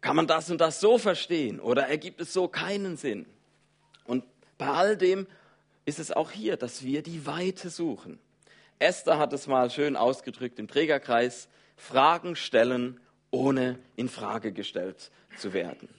Kann 0.06 0.18
man 0.18 0.28
das 0.28 0.52
und 0.52 0.62
das 0.62 0.80
so 0.80 1.00
verstehen 1.00 1.60
oder 1.60 1.88
ergibt 1.88 2.22
es 2.22 2.32
so 2.32 2.48
keinen 2.48 2.96
Sinn? 2.96 3.26
Und 4.04 4.24
bei 4.60 4.68
all 4.68 4.98
dem 4.98 5.26
ist 5.86 5.98
es 5.98 6.12
auch 6.12 6.30
hier, 6.30 6.58
dass 6.58 6.84
wir 6.84 7.02
die 7.02 7.26
Weite 7.26 7.72
suchen. 7.72 8.20
Esther 8.78 9.18
hat 9.18 9.34
es 9.34 9.48
mal 9.48 9.72
schön 9.72 9.96
ausgedrückt 9.96 10.60
im 10.60 10.68
Trägerkreis, 10.68 11.50
Fragen 11.76 12.36
stellen, 12.36 13.00
ohne 13.32 13.80
in 13.96 14.08
Frage 14.08 14.52
gestellt 14.52 15.10
zu 15.38 15.54
werden. 15.54 15.90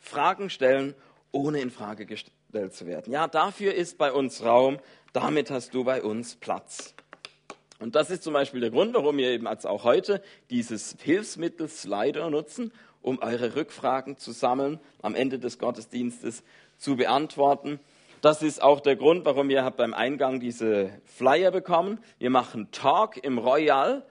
Fragen 0.00 0.50
stellen, 0.50 0.96
ohne 1.30 1.60
in 1.60 1.70
Frage 1.70 2.06
gestellt 2.06 2.74
zu 2.74 2.86
werden. 2.86 3.12
Ja, 3.12 3.28
dafür 3.28 3.72
ist 3.72 3.98
bei 3.98 4.10
uns 4.10 4.42
Raum, 4.42 4.80
damit 5.14 5.50
hast 5.50 5.72
du 5.74 5.84
bei 5.84 6.02
uns 6.02 6.34
Platz. 6.34 6.94
Und 7.78 7.94
das 7.94 8.10
ist 8.10 8.22
zum 8.24 8.34
Beispiel 8.34 8.60
der 8.60 8.70
Grund, 8.70 8.94
warum 8.94 9.16
wir 9.16 9.30
eben 9.30 9.46
als 9.46 9.64
auch 9.64 9.84
heute 9.84 10.22
dieses 10.50 10.96
Hilfsmittel 11.00 11.68
Slider 11.68 12.28
nutzen, 12.30 12.72
um 13.00 13.20
eure 13.20 13.54
Rückfragen 13.54 14.16
zu 14.16 14.32
sammeln, 14.32 14.80
am 15.02 15.14
Ende 15.14 15.38
des 15.38 15.58
Gottesdienstes 15.58 16.42
zu 16.78 16.96
beantworten. 16.96 17.78
Das 18.22 18.42
ist 18.42 18.60
auch 18.60 18.80
der 18.80 18.96
Grund, 18.96 19.24
warum 19.24 19.50
ihr 19.50 19.64
habt 19.64 19.76
beim 19.76 19.94
Eingang 19.94 20.40
diese 20.40 20.90
Flyer 21.04 21.50
bekommen. 21.50 22.00
Wir 22.18 22.30
machen 22.30 22.70
Talk 22.72 23.22
im 23.22 23.38
Royal, 23.38 24.04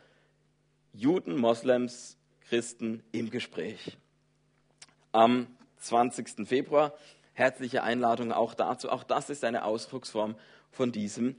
Juden, 0.93 1.35
Moslems, 1.35 2.17
Christen 2.47 3.03
im 3.11 3.29
Gespräch. 3.29 3.97
Am 5.11 5.47
20. 5.77 6.47
Februar. 6.47 6.93
Herzliche 7.33 7.83
Einladung 7.83 8.31
auch 8.31 8.53
dazu. 8.53 8.89
Auch 8.89 9.03
das 9.03 9.31
ist 9.31 9.43
eine 9.43 9.65
Ausdrucksform 9.65 10.35
von 10.73 10.91
diesem, 10.91 11.35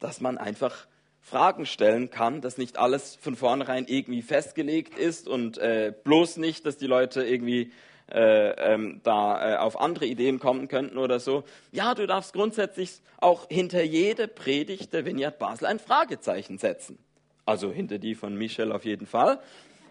dass 0.00 0.20
man 0.20 0.38
einfach 0.38 0.86
Fragen 1.20 1.66
stellen 1.66 2.10
kann, 2.10 2.40
dass 2.40 2.58
nicht 2.58 2.78
alles 2.78 3.16
von 3.20 3.36
vornherein 3.36 3.86
irgendwie 3.86 4.22
festgelegt 4.22 4.98
ist 4.98 5.28
und 5.28 5.58
äh, 5.58 5.92
bloß 6.04 6.38
nicht, 6.38 6.66
dass 6.66 6.76
die 6.76 6.86
Leute 6.86 7.22
irgendwie 7.22 7.70
äh, 8.10 8.72
ähm, 8.72 9.00
da 9.04 9.54
äh, 9.54 9.56
auf 9.58 9.80
andere 9.80 10.06
Ideen 10.06 10.40
kommen 10.40 10.66
könnten 10.66 10.98
oder 10.98 11.20
so. 11.20 11.44
Ja, 11.70 11.94
du 11.94 12.06
darfst 12.06 12.32
grundsätzlich 12.32 13.00
auch 13.18 13.46
hinter 13.48 13.82
jede 13.84 14.26
Predigt 14.26 14.92
der 14.92 15.04
Vineyard 15.04 15.38
Basel 15.38 15.66
ein 15.66 15.78
Fragezeichen 15.78 16.58
setzen. 16.58 16.98
Also 17.46 17.70
hinter 17.70 17.98
die 17.98 18.14
von 18.14 18.34
Michel 18.36 18.72
auf 18.72 18.84
jeden 18.84 19.06
Fall. 19.06 19.40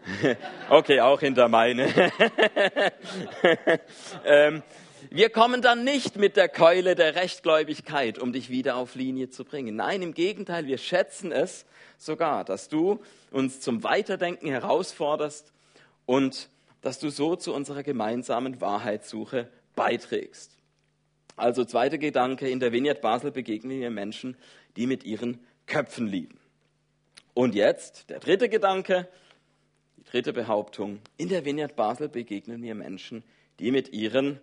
okay, 0.70 1.02
auch 1.02 1.20
hinter 1.20 1.48
meine. 1.48 1.88
ähm, 4.26 4.64
wir 5.10 5.30
kommen 5.30 5.62
dann 5.62 5.84
nicht 5.84 6.18
mit 6.18 6.36
der 6.36 6.50
Keule 6.50 6.96
der 6.96 7.16
Rechtgläubigkeit, 7.16 8.20
um 8.20 8.34
dich 8.34 8.50
wieder 8.50 8.76
auf 8.76 8.96
Linie 8.96 9.30
zu 9.30 9.46
bringen. 9.46 9.76
Nein, 9.76 10.02
im 10.02 10.14
Gegenteil, 10.14 10.68
wir 10.68 10.78
schätzen 10.78 11.32
es 11.32 11.66
sogar, 11.98 12.44
dass 12.44 12.70
du 12.70 13.00
uns 13.32 13.60
zum 13.60 13.84
Weiterdenken 13.84 14.48
herausforderst 14.48 15.52
und 16.06 16.50
dass 16.82 17.00
du 17.00 17.10
so 17.10 17.36
zu 17.36 17.54
unserer 17.54 17.84
gemeinsamen 17.84 18.62
Wahrheitssuche 18.62 19.50
beiträgst. 19.76 20.58
Also 21.36 21.66
zweiter 21.66 21.98
Gedanke, 21.98 22.50
in 22.50 22.60
der 22.60 22.72
Vineyard 22.72 23.02
Basel 23.02 23.32
begegnen 23.32 23.80
wir 23.80 23.90
Menschen, 23.90 24.38
die 24.76 24.88
mit 24.88 25.04
ihren 25.04 25.40
Köpfen 25.68 26.08
lieben. 26.08 26.40
Und 27.34 27.56
jetzt 27.56 28.10
der 28.10 28.20
dritte 28.20 28.50
Gedanke, 28.50 29.08
Dritte 30.12 30.34
Behauptung. 30.34 31.02
In 31.18 31.30
der 31.30 31.46
Vineyard 31.46 31.76
Basel 31.76 32.10
begegnen 32.10 32.62
mir 32.62 32.74
Menschen, 32.74 33.24
die 33.60 33.70
mit 33.70 33.94
ihren 33.94 34.40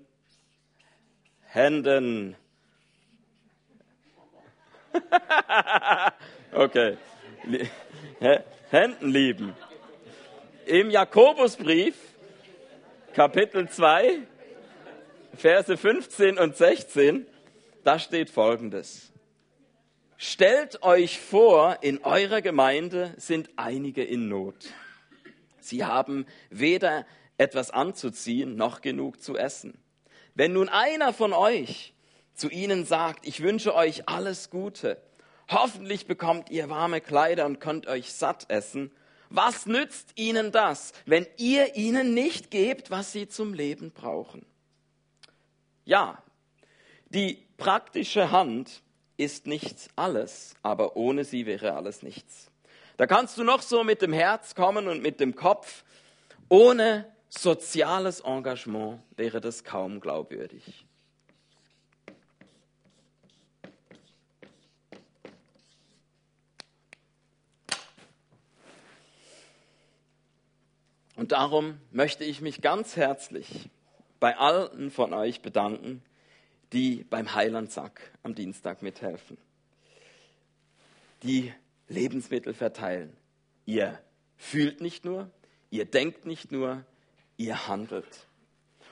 Händen. 1.47 2.37
okay. 6.53 6.97
Händen 8.71 9.11
lieben. 9.11 9.57
Im 10.67 10.91
Jakobusbrief, 10.91 11.95
Kapitel 13.15 13.69
2, 13.69 14.19
Verse 15.37 15.77
15 15.77 16.39
und 16.39 16.57
16, 16.57 17.27
da 17.85 17.99
steht 17.99 18.31
folgendes. 18.31 19.13
Stellt 20.17 20.83
euch 20.83 21.21
vor, 21.21 21.79
in 21.83 22.03
eurer 22.03 22.41
Gemeinde 22.41 23.15
sind 23.19 23.51
einige 23.57 24.03
in 24.03 24.29
Not. 24.29 24.73
Sie 25.61 25.85
haben 25.85 26.27
weder 26.49 27.05
etwas 27.39 27.71
anzuziehen 27.71 28.57
noch 28.57 28.81
genug 28.81 29.21
zu 29.21 29.37
essen. 29.37 29.79
Wenn 30.37 30.53
nun 30.53 30.69
einer 30.69 31.15
von 31.15 31.33
euch 31.33 31.95
zu 32.35 32.51
ihnen 32.51 32.85
sagt, 32.85 33.27
ich 33.27 33.43
wünsche 33.43 33.75
euch 33.75 34.07
alles 34.07 34.51
Gute, 34.51 35.01
hoffentlich 35.51 36.07
bekommt 36.07 36.51
ihr 36.51 36.69
warme 36.69 37.01
Kleider 37.01 37.47
und 37.47 37.59
könnt 37.59 37.87
euch 37.87 38.13
satt 38.13 38.45
essen, 38.51 38.93
was 39.31 39.65
nützt 39.65 40.11
ihnen 40.15 40.53
das, 40.53 40.93
wenn 41.07 41.27
ihr 41.39 41.75
ihnen 41.75 42.13
nicht 42.13 42.51
gebt, 42.51 42.91
was 42.91 43.13
sie 43.13 43.29
zum 43.29 43.55
Leben 43.55 43.93
brauchen? 43.93 44.45
Ja, 45.87 46.23
die 47.07 47.47
praktische 47.57 48.31
Hand 48.31 48.83
ist 49.17 49.47
nicht 49.47 49.89
alles, 49.97 50.55
aber 50.63 50.97
ohne 50.97 51.25
sie 51.25 51.47
wäre 51.47 51.73
alles 51.73 52.03
nichts. 52.03 52.51
Da 52.99 53.07
kannst 53.07 53.39
du 53.39 53.43
noch 53.43 53.63
so 53.63 53.85
mit 53.85 54.03
dem 54.03 54.13
Herz 54.13 54.55
kommen 54.55 54.87
und 54.87 55.01
mit 55.01 55.19
dem 55.19 55.35
Kopf. 55.35 55.83
Ohne 56.51 57.11
soziales 57.39 58.21
Engagement 58.21 59.01
wäre 59.17 59.41
das 59.41 59.65
kaum 59.65 60.01
glaubwürdig. 60.01 60.87
Und 71.17 71.33
darum 71.33 71.81
möchte 71.91 72.25
ich 72.25 72.41
mich 72.43 72.61
ganz 72.61 72.95
herzlich 72.95 73.71
bei 74.21 74.37
allen 74.37 74.91
von 74.91 75.15
euch 75.15 75.41
bedanken, 75.41 76.03
die 76.73 77.05
beim 77.05 77.35
Heilandsack 77.35 78.13
am 78.23 78.35
Dienstag 78.35 78.83
mithelfen. 78.83 79.39
Die 81.23 81.53
Lebensmittel 81.89 82.53
verteilen. 82.53 83.17
Ihr 83.65 83.99
fühlt 84.37 84.81
nicht 84.81 85.05
nur, 85.05 85.31
ihr 85.71 85.87
denkt 85.87 86.27
nicht 86.27 86.53
nur, 86.53 86.85
ihr 87.37 87.69
handelt. 87.69 88.27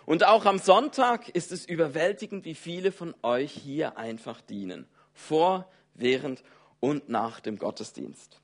Und 0.06 0.24
auch 0.24 0.44
am 0.44 0.58
Sonntag 0.58 1.28
ist 1.30 1.50
es 1.50 1.64
überwältigend, 1.64 2.44
wie 2.44 2.54
viele 2.54 2.92
von 2.92 3.14
euch 3.22 3.52
hier 3.52 3.96
einfach 3.96 4.40
dienen. 4.40 4.86
Vor, 5.14 5.70
während 5.94 6.42
und 6.80 7.08
nach 7.08 7.40
dem 7.40 7.58
Gottesdienst. 7.58 8.40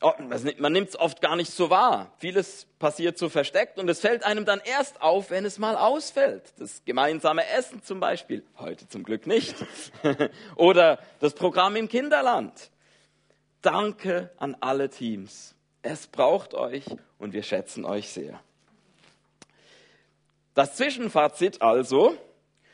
Oh, 0.00 0.12
man 0.18 0.72
nimmt 0.72 0.90
es 0.90 0.98
oft 0.98 1.20
gar 1.22 1.36
nicht 1.36 1.50
so 1.50 1.70
wahr. 1.70 2.12
Vieles 2.18 2.66
passiert 2.78 3.16
so 3.16 3.28
versteckt 3.28 3.78
und 3.78 3.88
es 3.88 4.00
fällt 4.00 4.24
einem 4.24 4.44
dann 4.44 4.60
erst 4.64 5.00
auf, 5.00 5.30
wenn 5.30 5.44
es 5.44 5.58
mal 5.58 5.76
ausfällt. 5.76 6.52
Das 6.58 6.84
gemeinsame 6.84 7.46
Essen 7.48 7.82
zum 7.82 8.00
Beispiel, 8.00 8.44
heute 8.58 8.88
zum 8.88 9.02
Glück 9.02 9.26
nicht. 9.26 9.54
Oder 10.56 10.98
das 11.20 11.34
Programm 11.34 11.76
im 11.76 11.88
Kinderland. 11.88 12.70
Danke 13.62 14.30
an 14.36 14.56
alle 14.60 14.90
Teams. 14.90 15.54
Es 15.80 16.06
braucht 16.06 16.54
euch 16.54 16.84
und 17.18 17.32
wir 17.32 17.42
schätzen 17.42 17.84
euch 17.84 18.10
sehr. 18.10 18.40
Das 20.54 20.76
Zwischenfazit 20.76 21.62
also, 21.62 22.16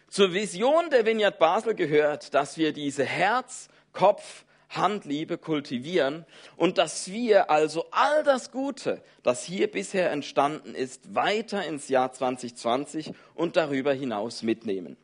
zur 0.09 0.35
Vision 0.35 0.91
der 0.91 1.07
Vineyard 1.07 1.39
Basel 1.39 1.75
gehört, 1.75 2.35
dass 2.35 2.59
wir 2.59 2.73
diese 2.73 3.05
Herz, 3.05 3.69
Kopf, 3.93 4.45
Handliebe 4.69 5.39
kultivieren 5.39 6.25
und 6.57 6.79
dass 6.79 7.11
wir 7.11 7.51
also 7.51 7.87
all 7.91 8.23
das 8.23 8.53
Gute, 8.53 9.03
das 9.23 9.43
hier 9.43 9.69
bisher 9.71 10.13
entstanden 10.13 10.75
ist, 10.75 11.15
weiter 11.15 11.65
ins 11.65 11.89
Jahr 11.89 12.13
2020 12.13 13.13
und 13.35 13.57
darüber 13.57 13.93
hinaus 13.93 14.43
mitnehmen. 14.43 14.97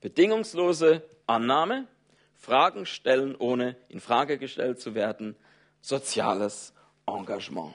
Bedingungslose 0.00 1.02
Annahme, 1.26 1.86
Fragen 2.34 2.86
stellen, 2.86 3.34
ohne 3.36 3.76
in 3.88 4.00
Frage 4.00 4.38
gestellt 4.38 4.80
zu 4.80 4.94
werden, 4.94 5.36
soziales 5.80 6.72
Engagement. 7.06 7.74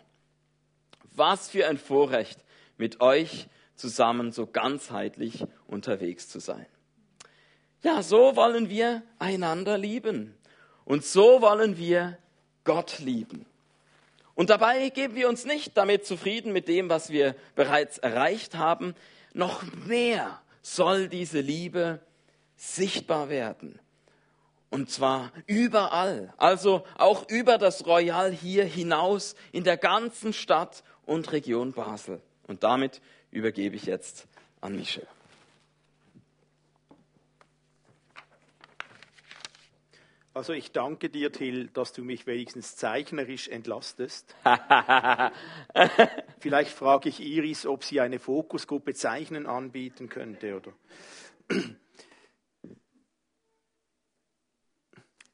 Was 1.12 1.50
für 1.50 1.68
ein 1.68 1.77
Vorrecht, 1.77 2.39
mit 2.77 3.01
euch 3.01 3.48
zusammen 3.75 4.32
so 4.32 4.48
ganzheitlich 4.48 5.46
unterwegs 5.68 6.30
zu 6.30 6.39
sein. 6.39 6.65
Ja, 7.82 8.01
so 8.01 8.36
wollen 8.36 8.70
wir 8.70 9.03
einander 9.20 9.77
lieben. 9.77 10.36
Und 10.86 11.03
so 11.03 11.42
wollen 11.42 11.77
wir 11.77 12.18
Gott 12.63 13.00
lieben. 13.00 13.46
Und 14.36 14.50
dabei 14.50 14.89
geben 14.89 15.15
wir 15.15 15.30
uns 15.30 15.46
nicht 15.46 15.77
damit 15.77 16.06
zufrieden 16.06 16.53
mit 16.53 16.68
dem, 16.68 16.89
was 16.89 17.10
wir 17.10 17.36
bereits 17.56 17.98
erreicht 17.98 18.56
haben. 18.56 18.96
Noch 19.34 19.63
mehr 19.86 20.42
soll 20.62 21.08
diese 21.08 21.39
Liebe 21.39 22.00
sichtbar 22.56 23.30
werden. 23.30 23.80
Und 24.70 24.89
zwar 24.89 25.32
überall, 25.46 26.34
also 26.38 26.84
auch 26.98 27.30
über 27.30 27.60
das 27.60 27.86
Royal 27.86 28.32
hier 28.32 28.65
hinaus 28.65 29.36
in 29.51 29.63
der 29.63 29.77
ganzen 29.77 30.34
Stadt 30.34 30.84
und 31.06 31.32
Region 31.32 31.74
Basel. 31.74 32.22
Und 32.48 32.63
damit 32.63 33.01
übergebe 33.34 33.75
ich 33.75 33.86
jetzt 33.86 34.28
an 34.62 34.75
Michel. 34.75 35.08
Also 40.36 40.54
ich 40.54 40.72
danke 40.72 41.10
dir, 41.10 41.32
Till, 41.32 41.68
dass 41.68 41.94
du 41.94 42.04
mich 42.04 42.25
wenigstens 42.25 42.75
zeichnerisch 42.75 43.50
entlastest. 43.50 44.36
Vielleicht 46.40 46.72
frage 46.72 47.10
ich 47.10 47.20
Iris, 47.20 47.68
ob 47.68 47.84
sie 47.84 48.02
eine 48.02 48.18
Fokusgruppe 48.18 48.96
Zeichnen 48.96 49.46
anbieten 49.46 50.10
könnte, 50.10 50.56
oder? 50.56 50.74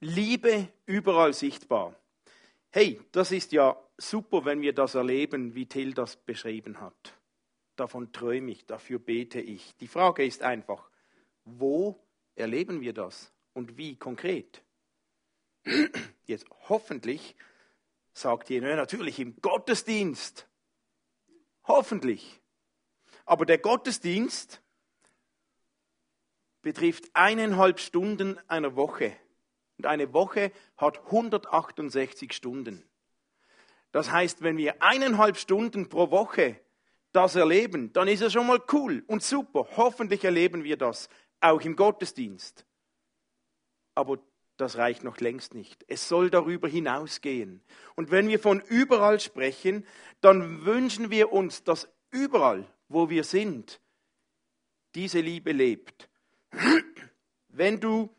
Liebe 0.01 0.67
überall 0.85 1.33
sichtbar. 1.33 1.95
Hey, 2.71 2.99
das 3.13 3.31
ist 3.31 3.53
ja 3.53 3.81
super, 3.97 4.43
wenn 4.43 4.61
wir 4.61 4.73
das 4.73 4.95
erleben, 4.95 5.55
wie 5.55 5.65
Till 5.65 5.93
das 5.93 6.17
beschrieben 6.17 6.81
hat. 6.81 7.18
Davon 7.79 8.11
träume 8.11 8.51
ich, 8.51 8.65
dafür 8.65 8.99
bete 8.99 9.39
ich. 9.39 9.73
Die 9.77 9.87
Frage 9.87 10.25
ist 10.25 10.43
einfach, 10.43 10.89
wo 11.45 11.97
erleben 12.35 12.81
wir 12.81 12.91
das 12.91 13.31
und 13.53 13.77
wie 13.77 13.95
konkret? 13.95 14.61
Jetzt 16.25 16.45
hoffentlich 16.67 17.37
sagt 18.11 18.49
ihr, 18.49 18.61
natürlich 18.61 19.17
im 19.19 19.39
Gottesdienst. 19.39 20.45
Hoffentlich. 21.63 22.41
Aber 23.25 23.45
der 23.45 23.59
Gottesdienst 23.59 24.61
betrifft 26.61 27.09
eineinhalb 27.13 27.79
Stunden 27.79 28.37
einer 28.49 28.75
Woche. 28.75 29.15
Und 29.77 29.85
eine 29.85 30.11
Woche 30.11 30.51
hat 30.75 30.97
168 31.05 32.33
Stunden. 32.33 32.83
Das 33.93 34.11
heißt, 34.11 34.41
wenn 34.41 34.57
wir 34.57 34.81
eineinhalb 34.81 35.37
Stunden 35.37 35.87
pro 35.87 36.11
Woche 36.11 36.59
das 37.11 37.35
erleben, 37.35 37.91
dann 37.93 38.07
ist 38.07 38.21
es 38.21 38.33
schon 38.33 38.47
mal 38.47 38.61
cool 38.71 39.03
und 39.07 39.23
super. 39.23 39.67
Hoffentlich 39.75 40.23
erleben 40.23 40.63
wir 40.63 40.77
das 40.77 41.09
auch 41.41 41.61
im 41.61 41.75
Gottesdienst. 41.75 42.65
Aber 43.95 44.19
das 44.57 44.77
reicht 44.77 45.03
noch 45.03 45.19
längst 45.19 45.53
nicht. 45.53 45.85
Es 45.87 46.09
soll 46.09 46.29
darüber 46.29 46.67
hinausgehen. 46.67 47.61
Und 47.95 48.11
wenn 48.11 48.27
wir 48.27 48.39
von 48.39 48.61
überall 48.61 49.19
sprechen, 49.19 49.85
dann 50.21 50.65
wünschen 50.65 51.09
wir 51.09 51.31
uns, 51.31 51.63
dass 51.63 51.89
überall, 52.11 52.67
wo 52.89 53.09
wir 53.09 53.23
sind, 53.23 53.79
diese 54.95 55.21
Liebe 55.21 55.51
lebt. 55.51 56.09
Wenn 57.47 57.79
du 57.79 58.13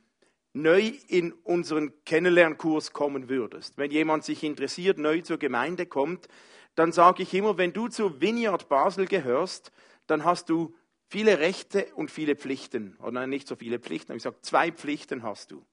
neu 0.52 0.92
in 1.08 1.32
unseren 1.32 1.92
Kennenlernkurs 2.04 2.92
kommen 2.92 3.28
würdest, 3.28 3.76
wenn 3.78 3.90
jemand 3.90 4.24
sich 4.24 4.42
interessiert, 4.42 4.98
neu 4.98 5.20
zur 5.20 5.38
Gemeinde 5.38 5.86
kommt, 5.86 6.28
dann 6.74 6.92
sage 6.92 7.22
ich 7.22 7.34
immer, 7.34 7.58
wenn 7.58 7.72
du 7.72 7.88
zu 7.88 8.20
Vineyard 8.20 8.68
Basel 8.68 9.06
gehörst, 9.06 9.72
dann 10.06 10.24
hast 10.24 10.48
du 10.48 10.74
viele 11.08 11.38
Rechte 11.38 11.86
und 11.94 12.10
viele 12.10 12.36
Pflichten. 12.36 12.96
Oder 12.96 13.26
nicht 13.26 13.48
so 13.48 13.56
viele 13.56 13.78
Pflichten, 13.78 14.12
aber 14.12 14.16
ich 14.16 14.22
sage, 14.22 14.40
zwei 14.42 14.70
Pflichten 14.70 15.22
hast 15.22 15.50
du. 15.50 15.64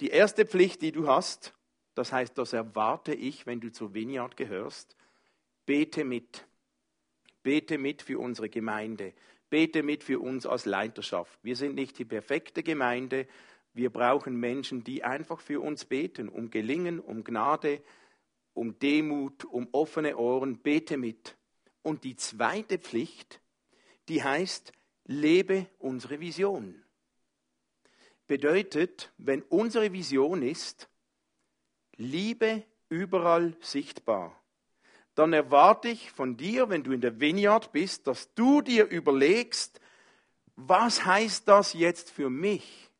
Die 0.00 0.08
erste 0.08 0.46
Pflicht, 0.46 0.80
die 0.82 0.92
du 0.92 1.08
hast, 1.08 1.52
das 1.94 2.12
heißt, 2.12 2.38
das 2.38 2.52
erwarte 2.52 3.12
ich, 3.12 3.46
wenn 3.46 3.60
du 3.60 3.70
zur 3.70 3.92
Vineyard 3.92 4.36
gehörst, 4.36 4.96
bete 5.66 6.04
mit. 6.04 6.46
Bete 7.42 7.78
mit 7.78 8.02
für 8.02 8.18
unsere 8.18 8.48
Gemeinde. 8.48 9.12
Bete 9.50 9.82
mit 9.82 10.04
für 10.04 10.20
uns 10.20 10.46
als 10.46 10.64
Leiterschaft. 10.64 11.38
Wir 11.42 11.56
sind 11.56 11.74
nicht 11.74 11.98
die 11.98 12.04
perfekte 12.04 12.62
Gemeinde. 12.62 13.26
Wir 13.74 13.90
brauchen 13.90 14.36
Menschen, 14.36 14.84
die 14.84 15.04
einfach 15.04 15.40
für 15.40 15.60
uns 15.60 15.84
beten, 15.84 16.28
um 16.28 16.50
Gelingen, 16.50 17.00
um 17.00 17.24
Gnade, 17.24 17.82
um 18.60 18.78
Demut, 18.78 19.44
um 19.46 19.68
offene 19.72 20.16
Ohren. 20.18 20.58
Bete 20.58 20.98
mit. 20.98 21.36
Und 21.82 22.04
die 22.04 22.16
zweite 22.16 22.78
Pflicht, 22.78 23.40
die 24.08 24.22
heißt, 24.22 24.72
lebe 25.06 25.66
unsere 25.78 26.20
Vision 26.20 26.82
bedeutet, 28.30 29.10
wenn 29.18 29.42
unsere 29.42 29.92
Vision 29.92 30.42
ist, 30.42 30.88
Liebe 31.96 32.62
überall 32.88 33.56
sichtbar, 33.60 34.40
dann 35.16 35.32
erwarte 35.32 35.88
ich 35.88 36.12
von 36.12 36.36
dir, 36.36 36.68
wenn 36.68 36.84
du 36.84 36.92
in 36.92 37.00
der 37.00 37.18
Vineyard 37.18 37.72
bist, 37.72 38.06
dass 38.06 38.32
du 38.34 38.62
dir 38.62 38.86
überlegst, 38.86 39.80
was 40.54 41.04
heißt 41.04 41.48
das 41.48 41.72
jetzt 41.72 42.12
für 42.12 42.30
mich? 42.30 42.92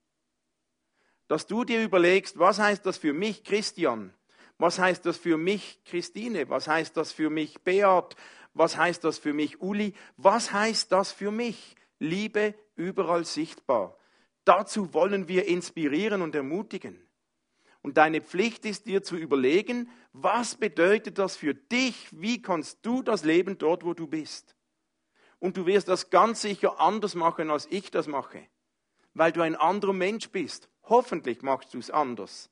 Dass 1.29 1.47
du 1.47 1.63
dir 1.63 1.81
überlegst, 1.81 2.37
was 2.37 2.59
heißt 2.59 2.85
das 2.85 2.99
für 2.99 3.13
mich, 3.13 3.45
Christian? 3.45 4.13
Was 4.61 4.79
heißt 4.79 5.07
das 5.07 5.17
für 5.17 5.39
mich, 5.39 5.81
Christine? 5.87 6.51
Was 6.51 6.69
heißt 6.69 6.95
das 6.95 7.13
für 7.13 7.31
mich, 7.31 7.63
Beat? 7.63 8.15
Was 8.53 8.77
heißt 8.77 9.03
das 9.05 9.17
für 9.17 9.33
mich, 9.33 9.63
Uli? 9.63 9.95
Was 10.19 10.53
heißt 10.53 10.93
das 10.93 11.13
für 11.13 11.31
mich? 11.31 11.77
Liebe 11.99 12.55
überall 12.77 13.25
sichtbar. 13.25 13.97
Dazu 14.45 14.93
wollen 14.93 15.29
wir 15.29 15.47
inspirieren 15.47 16.21
und 16.21 16.35
ermutigen. 16.35 17.01
Und 17.81 17.97
deine 17.97 18.21
Pflicht 18.21 18.67
ist 18.67 18.85
dir 18.85 19.03
zu 19.03 19.17
überlegen, 19.17 19.89
was 20.13 20.57
bedeutet 20.57 21.17
das 21.17 21.37
für 21.37 21.55
dich? 21.55 22.09
Wie 22.11 22.43
kannst 22.43 22.81
du 22.83 23.03
das 23.03 23.25
leben 23.25 23.57
dort, 23.57 23.83
wo 23.83 23.95
du 23.95 24.07
bist? 24.07 24.55
Und 25.39 25.57
du 25.57 25.65
wirst 25.65 25.89
das 25.89 26.11
ganz 26.11 26.43
sicher 26.43 26.79
anders 26.79 27.15
machen, 27.15 27.51
als 27.51 27.67
ich 27.71 27.91
das 27.91 28.07
mache, 28.07 28.47
weil 29.15 29.33
du 29.33 29.41
ein 29.41 29.57
anderer 29.57 29.95
Mensch 29.95 30.29
bist. 30.29 30.69
Hoffentlich 30.83 31.41
machst 31.41 31.73
du 31.73 31.79
es 31.79 31.91
anders. 31.91 32.50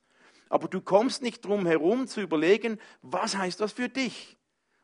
Aber 0.49 0.69
du 0.69 0.81
kommst 0.81 1.23
nicht 1.23 1.45
drum 1.45 1.67
herum 1.67 2.07
zu 2.07 2.21
überlegen, 2.21 2.79
was 3.03 3.37
heißt 3.37 3.61
das 3.61 3.73
für 3.73 3.89
dich? 3.89 4.37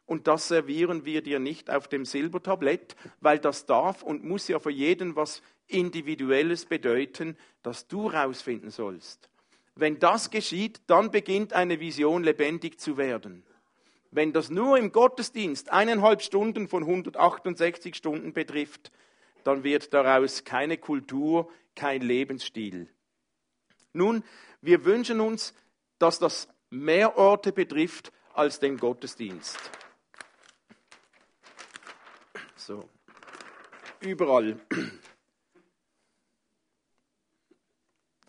Und 0.06 0.26
das 0.26 0.48
servieren 0.48 1.04
wir 1.04 1.22
dir 1.22 1.38
nicht 1.38 1.70
auf 1.70 1.88
dem 1.88 2.04
Silbertablett, 2.04 2.94
weil 3.20 3.38
das 3.38 3.64
darf 3.66 4.02
und 4.02 4.24
muss 4.24 4.48
ja 4.48 4.58
für 4.58 4.70
jeden 4.70 5.16
was 5.16 5.42
Individuelles 5.66 6.66
bedeuten, 6.66 7.38
das 7.62 7.88
du 7.88 8.08
rausfinden 8.08 8.70
sollst. 8.70 9.30
Wenn 9.74 9.98
das 9.98 10.30
geschieht, 10.30 10.82
dann 10.86 11.10
beginnt 11.10 11.52
eine 11.52 11.80
Vision 11.80 12.22
lebendig 12.22 12.78
zu 12.78 12.96
werden. 12.96 13.44
Wenn 14.10 14.32
das 14.32 14.50
nur 14.50 14.78
im 14.78 14.92
Gottesdienst 14.92 15.72
eineinhalb 15.72 16.22
Stunden 16.22 16.68
von 16.68 16.84
168 16.84 17.96
Stunden 17.96 18.32
betrifft, 18.32 18.92
dann 19.42 19.64
wird 19.64 19.92
daraus 19.92 20.44
keine 20.44 20.78
Kultur, 20.78 21.50
kein 21.74 22.02
Lebensstil. 22.02 22.88
Nun, 23.94 24.24
wir 24.60 24.84
wünschen 24.84 25.20
uns, 25.20 25.54
dass 25.98 26.18
das 26.18 26.48
mehr 26.68 27.16
Orte 27.16 27.52
betrifft 27.52 28.12
als 28.34 28.58
den 28.58 28.76
Gottesdienst. 28.76 29.58
So. 32.56 32.88
Überall. 34.00 34.60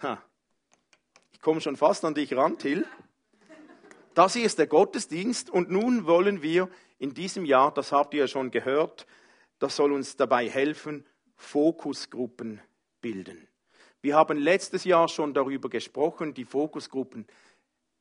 Ha. 0.01 0.23
Ich 1.33 1.41
komme 1.41 1.61
schon 1.61 1.75
fast 1.75 2.05
an 2.05 2.13
dich 2.13 2.35
ran, 2.35 2.57
Till. 2.57 2.85
Das 4.13 4.33
hier 4.33 4.45
ist 4.45 4.59
der 4.59 4.67
Gottesdienst 4.67 5.49
und 5.49 5.71
nun 5.71 6.05
wollen 6.05 6.41
wir 6.41 6.69
in 6.99 7.13
diesem 7.13 7.43
Jahr, 7.43 7.73
das 7.73 7.91
habt 7.91 8.13
ihr 8.13 8.21
ja 8.21 8.27
schon 8.27 8.51
gehört, 8.51 9.07
das 9.59 9.75
soll 9.75 9.91
uns 9.91 10.15
dabei 10.15 10.47
helfen, 10.47 11.05
Fokusgruppen 11.35 12.61
bilden. 13.01 13.47
Wir 14.05 14.15
haben 14.15 14.37
letztes 14.37 14.83
Jahr 14.83 15.07
schon 15.07 15.33
darüber 15.33 15.67
gesprochen, 15.67 16.35
die 16.35 16.45
Fokusgruppen 16.45 17.25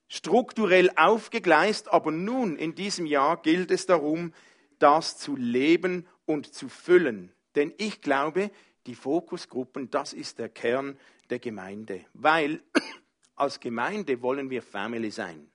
strukturell 0.06 0.90
aufgegleist, 0.96 1.90
aber 1.90 2.10
nun 2.10 2.56
in 2.56 2.74
diesem 2.74 3.06
Jahr 3.06 3.40
gilt 3.40 3.70
es 3.70 3.86
darum, 3.86 4.34
das 4.78 5.16
zu 5.16 5.34
leben 5.34 6.06
und 6.26 6.52
zu 6.52 6.68
füllen. 6.68 7.32
Denn 7.54 7.72
ich 7.78 8.02
glaube, 8.02 8.50
die 8.84 8.94
Fokusgruppen, 8.94 9.88
das 9.88 10.12
ist 10.12 10.38
der 10.38 10.50
Kern 10.50 10.98
der 11.30 11.38
Gemeinde. 11.38 12.04
Weil 12.12 12.62
als 13.34 13.58
Gemeinde 13.58 14.20
wollen 14.20 14.50
wir 14.50 14.60
Family 14.60 15.10
sein. 15.10 15.50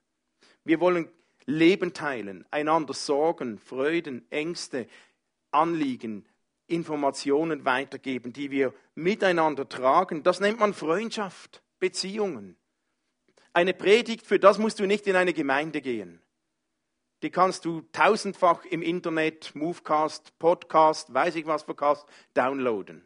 Wir 0.64 0.80
wollen 0.80 1.08
Leben 1.46 1.92
teilen, 1.92 2.44
einander 2.50 2.94
Sorgen, 2.94 3.60
Freuden, 3.60 4.28
Ängste, 4.32 4.88
Anliegen, 5.52 6.26
Informationen 6.70 7.64
weitergeben, 7.64 8.32
die 8.32 8.50
wir 8.50 8.72
miteinander 8.94 9.68
tragen. 9.68 10.22
Das 10.22 10.40
nennt 10.40 10.60
man 10.60 10.72
Freundschaft, 10.72 11.62
Beziehungen. 11.78 12.56
Eine 13.52 13.74
Predigt, 13.74 14.26
für 14.26 14.38
das 14.38 14.58
musst 14.58 14.78
du 14.78 14.86
nicht 14.86 15.06
in 15.06 15.16
eine 15.16 15.32
Gemeinde 15.32 15.80
gehen. 15.80 16.22
Die 17.22 17.30
kannst 17.30 17.64
du 17.64 17.82
tausendfach 17.92 18.64
im 18.64 18.80
Internet, 18.80 19.54
Movecast, 19.54 20.38
Podcast, 20.38 21.12
weiß 21.12 21.34
ich 21.36 21.46
was 21.46 21.64
für 21.64 21.76
downloaden. 22.32 23.04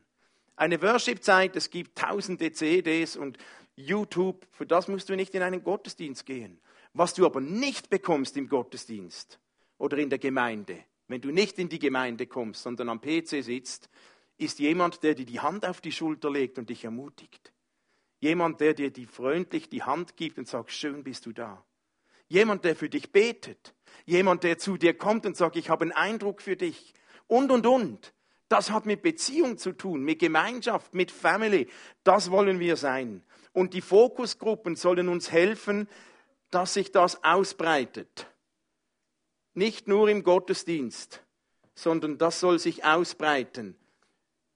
Eine 0.56 0.80
Worship-Zeit, 0.82 1.56
es 1.56 1.70
gibt 1.70 1.98
tausende 1.98 2.52
CDs 2.52 3.16
und 3.16 3.38
YouTube, 3.74 4.46
für 4.52 4.66
das 4.66 4.86
musst 4.86 5.08
du 5.08 5.16
nicht 5.16 5.34
in 5.34 5.42
einen 5.42 5.64
Gottesdienst 5.64 6.26
gehen. 6.26 6.60
Was 6.92 7.14
du 7.14 7.26
aber 7.26 7.40
nicht 7.40 7.90
bekommst 7.90 8.36
im 8.36 8.48
Gottesdienst 8.48 9.40
oder 9.78 9.98
in 9.98 10.10
der 10.10 10.20
Gemeinde, 10.20 10.84
wenn 11.08 11.20
du 11.20 11.30
nicht 11.30 11.58
in 11.58 11.68
die 11.68 11.78
Gemeinde 11.78 12.26
kommst, 12.26 12.62
sondern 12.62 12.88
am 12.88 13.00
PC 13.00 13.42
sitzt, 13.42 13.88
ist 14.36 14.58
jemand, 14.58 15.02
der 15.02 15.14
dir 15.14 15.26
die 15.26 15.40
Hand 15.40 15.66
auf 15.66 15.80
die 15.80 15.92
Schulter 15.92 16.30
legt 16.30 16.58
und 16.58 16.70
dich 16.70 16.84
ermutigt. 16.84 17.52
Jemand, 18.20 18.60
der 18.60 18.74
dir 18.74 18.90
die 18.90 19.06
freundlich 19.06 19.68
die 19.68 19.82
Hand 19.82 20.16
gibt 20.16 20.38
und 20.38 20.48
sagt, 20.48 20.72
schön 20.72 21.04
bist 21.04 21.26
du 21.26 21.32
da. 21.32 21.64
Jemand, 22.28 22.64
der 22.64 22.74
für 22.74 22.88
dich 22.88 23.12
betet. 23.12 23.74
Jemand, 24.06 24.44
der 24.44 24.58
zu 24.58 24.76
dir 24.76 24.96
kommt 24.96 25.26
und 25.26 25.36
sagt, 25.36 25.56
ich 25.56 25.68
habe 25.68 25.82
einen 25.82 25.92
Eindruck 25.92 26.40
für 26.40 26.56
dich. 26.56 26.94
Und, 27.26 27.50
und, 27.50 27.66
und. 27.66 28.14
Das 28.48 28.70
hat 28.70 28.86
mit 28.86 29.02
Beziehung 29.02 29.58
zu 29.58 29.72
tun, 29.72 30.02
mit 30.02 30.18
Gemeinschaft, 30.18 30.94
mit 30.94 31.10
Family. 31.10 31.68
Das 32.02 32.30
wollen 32.30 32.60
wir 32.60 32.76
sein. 32.76 33.22
Und 33.52 33.74
die 33.74 33.80
Fokusgruppen 33.80 34.76
sollen 34.76 35.08
uns 35.08 35.30
helfen, 35.30 35.88
dass 36.50 36.74
sich 36.74 36.92
das 36.92 37.24
ausbreitet. 37.24 38.26
Nicht 39.54 39.88
nur 39.88 40.08
im 40.08 40.24
Gottesdienst, 40.24 41.22
sondern 41.74 42.18
das 42.18 42.40
soll 42.40 42.58
sich 42.58 42.84
ausbreiten. 42.84 43.76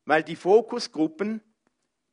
Weil 0.04 0.22
die 0.22 0.36
Fokusgruppen, 0.36 1.40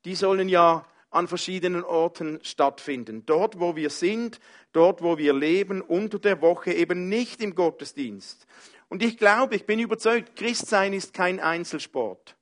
die 0.05 0.15
sollen 0.15 0.49
ja 0.49 0.85
an 1.09 1.27
verschiedenen 1.27 1.83
Orten 1.83 2.39
stattfinden. 2.43 3.25
Dort, 3.25 3.59
wo 3.59 3.75
wir 3.75 3.89
sind, 3.89 4.39
dort, 4.73 5.01
wo 5.01 5.17
wir 5.17 5.33
leben, 5.33 5.81
unter 5.81 6.19
der 6.19 6.41
Woche 6.41 6.73
eben 6.73 7.07
nicht 7.07 7.41
im 7.41 7.55
Gottesdienst. 7.55 8.45
Und 8.89 9.01
ich 9.01 9.17
glaube, 9.17 9.55
ich 9.55 9.65
bin 9.65 9.79
überzeugt, 9.79 10.35
Christsein 10.35 10.93
ist 10.93 11.13
kein 11.13 11.39
Einzelsport, 11.39 12.35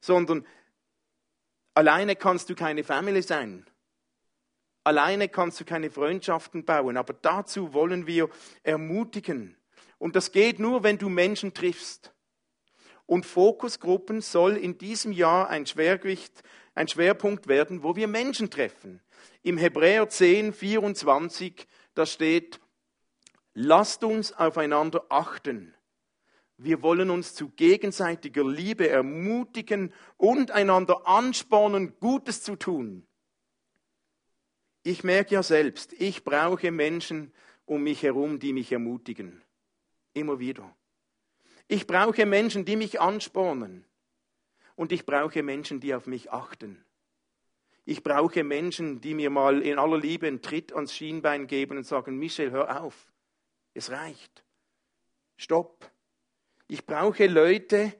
sondern 0.00 0.46
alleine 1.72 2.14
kannst 2.14 2.50
du 2.50 2.54
keine 2.54 2.84
Family 2.84 3.22
sein. 3.22 3.66
Alleine 4.84 5.30
kannst 5.30 5.58
du 5.60 5.64
keine 5.64 5.90
Freundschaften 5.90 6.64
bauen, 6.64 6.98
aber 6.98 7.14
dazu 7.14 7.72
wollen 7.72 8.06
wir 8.06 8.28
ermutigen. 8.62 9.56
Und 10.04 10.16
das 10.16 10.32
geht 10.32 10.58
nur, 10.58 10.82
wenn 10.82 10.98
du 10.98 11.08
Menschen 11.08 11.54
triffst. 11.54 12.12
Und 13.06 13.24
Fokusgruppen 13.24 14.20
soll 14.20 14.58
in 14.58 14.76
diesem 14.76 15.12
Jahr 15.12 15.48
ein 15.48 15.64
Schwergewicht, 15.64 16.42
ein 16.74 16.88
Schwerpunkt 16.88 17.48
werden, 17.48 17.82
wo 17.82 17.96
wir 17.96 18.06
Menschen 18.06 18.50
treffen. 18.50 19.00
Im 19.42 19.56
Hebräer 19.56 20.06
10, 20.06 20.52
24, 20.52 21.66
da 21.94 22.04
steht, 22.04 22.60
lasst 23.54 24.04
uns 24.04 24.34
aufeinander 24.34 25.06
achten. 25.08 25.74
Wir 26.58 26.82
wollen 26.82 27.08
uns 27.08 27.34
zu 27.34 27.48
gegenseitiger 27.48 28.44
Liebe 28.44 28.86
ermutigen 28.86 29.90
und 30.18 30.50
einander 30.50 31.08
anspornen, 31.08 31.98
Gutes 31.98 32.42
zu 32.42 32.56
tun. 32.56 33.06
Ich 34.82 35.02
merke 35.02 35.36
ja 35.36 35.42
selbst, 35.42 35.94
ich 35.94 36.24
brauche 36.24 36.70
Menschen 36.72 37.32
um 37.64 37.82
mich 37.82 38.02
herum, 38.02 38.38
die 38.38 38.52
mich 38.52 38.70
ermutigen. 38.70 39.43
Immer 40.14 40.38
wieder. 40.38 40.74
Ich 41.68 41.86
brauche 41.86 42.24
Menschen, 42.26 42.64
die 42.64 42.76
mich 42.76 43.00
anspornen. 43.00 43.84
Und 44.76 44.92
ich 44.92 45.06
brauche 45.06 45.42
Menschen, 45.42 45.80
die 45.80 45.94
auf 45.94 46.06
mich 46.06 46.32
achten. 46.32 46.84
Ich 47.84 48.02
brauche 48.02 48.42
Menschen, 48.44 49.00
die 49.00 49.14
mir 49.14 49.30
mal 49.30 49.60
in 49.62 49.78
aller 49.78 49.98
Liebe 49.98 50.26
einen 50.26 50.40
Tritt 50.40 50.72
ans 50.72 50.94
Schienbein 50.94 51.46
geben 51.46 51.76
und 51.76 51.84
sagen, 51.84 52.18
Michel, 52.18 52.50
hör 52.50 52.82
auf. 52.82 53.12
Es 53.74 53.90
reicht. 53.90 54.44
Stopp. 55.36 55.90
Ich 56.66 56.86
brauche 56.86 57.26
Leute, 57.26 57.92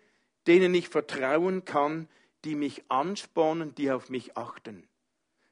denen 0.46 0.74
ich 0.74 0.88
vertrauen 0.88 1.64
kann, 1.64 2.08
die 2.44 2.54
mich 2.54 2.90
anspornen, 2.90 3.74
die 3.74 3.90
auf 3.90 4.08
mich 4.08 4.36
achten. 4.36 4.88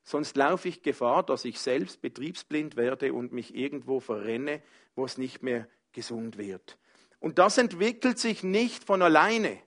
Sonst 0.05 0.37
laufe 0.37 0.69
ich 0.69 0.83
Gefahr, 0.83 1.23
dass 1.23 1.45
ich 1.45 1.61
selbst 1.61 2.01
betriebsblind 2.01 2.77
werde 2.77 3.13
und 3.13 3.33
mich 3.33 3.55
irgendwo 3.55 4.01
verrenne, 4.01 4.63
wo 4.95 5.05
es 5.05 5.19
nicht 5.19 5.43
mehr 5.43 5.69
gesund 5.93 6.39
wird. 6.39 6.79
Und 7.21 7.39
das 7.39 7.59
entwickelt 7.59 8.19
sich 8.19 8.43
nicht 8.43 8.85
von 8.85 9.03
alleine. 9.03 9.59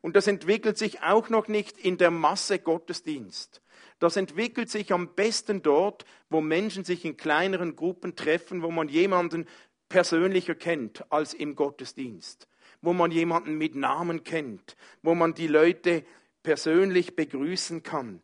Und 0.00 0.16
das 0.16 0.26
entwickelt 0.26 0.78
sich 0.78 1.02
auch 1.02 1.28
noch 1.28 1.48
nicht 1.48 1.78
in 1.78 1.98
der 1.98 2.10
Masse 2.10 2.58
Gottesdienst. 2.58 3.62
Das 3.98 4.16
entwickelt 4.16 4.70
sich 4.70 4.92
am 4.92 5.14
besten 5.14 5.62
dort, 5.62 6.04
wo 6.28 6.40
Menschen 6.40 6.84
sich 6.84 7.04
in 7.04 7.16
kleineren 7.16 7.74
Gruppen 7.74 8.16
treffen, 8.16 8.62
wo 8.62 8.70
man 8.70 8.88
jemanden 8.88 9.46
persönlicher 9.88 10.54
kennt 10.54 11.10
als 11.10 11.34
im 11.34 11.56
Gottesdienst, 11.56 12.48
wo 12.82 12.92
man 12.92 13.10
jemanden 13.10 13.56
mit 13.56 13.74
Namen 13.74 14.24
kennt, 14.24 14.76
wo 15.02 15.14
man 15.14 15.34
die 15.34 15.46
Leute 15.46 16.04
persönlich 16.42 17.16
begrüßen 17.16 17.82
kann. 17.82 18.20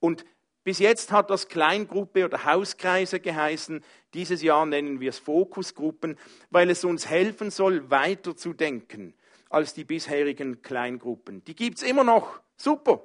Und 0.00 0.24
bis 0.62 0.78
jetzt 0.78 1.10
hat 1.10 1.30
das 1.30 1.48
Kleingruppe 1.48 2.24
oder 2.24 2.44
Hauskreise 2.44 3.18
geheißen. 3.18 3.82
Dieses 4.12 4.42
Jahr 4.42 4.66
nennen 4.66 5.00
wir 5.00 5.10
es 5.10 5.18
Fokusgruppen, 5.18 6.18
weil 6.50 6.68
es 6.70 6.84
uns 6.84 7.08
helfen 7.08 7.50
soll, 7.50 7.90
weiterzudenken 7.90 9.14
als 9.48 9.74
die 9.74 9.84
bisherigen 9.84 10.62
Kleingruppen. 10.62 11.42
Die 11.44 11.56
gibt 11.56 11.78
es 11.78 11.82
immer 11.82 12.04
noch. 12.04 12.40
Super. 12.56 13.02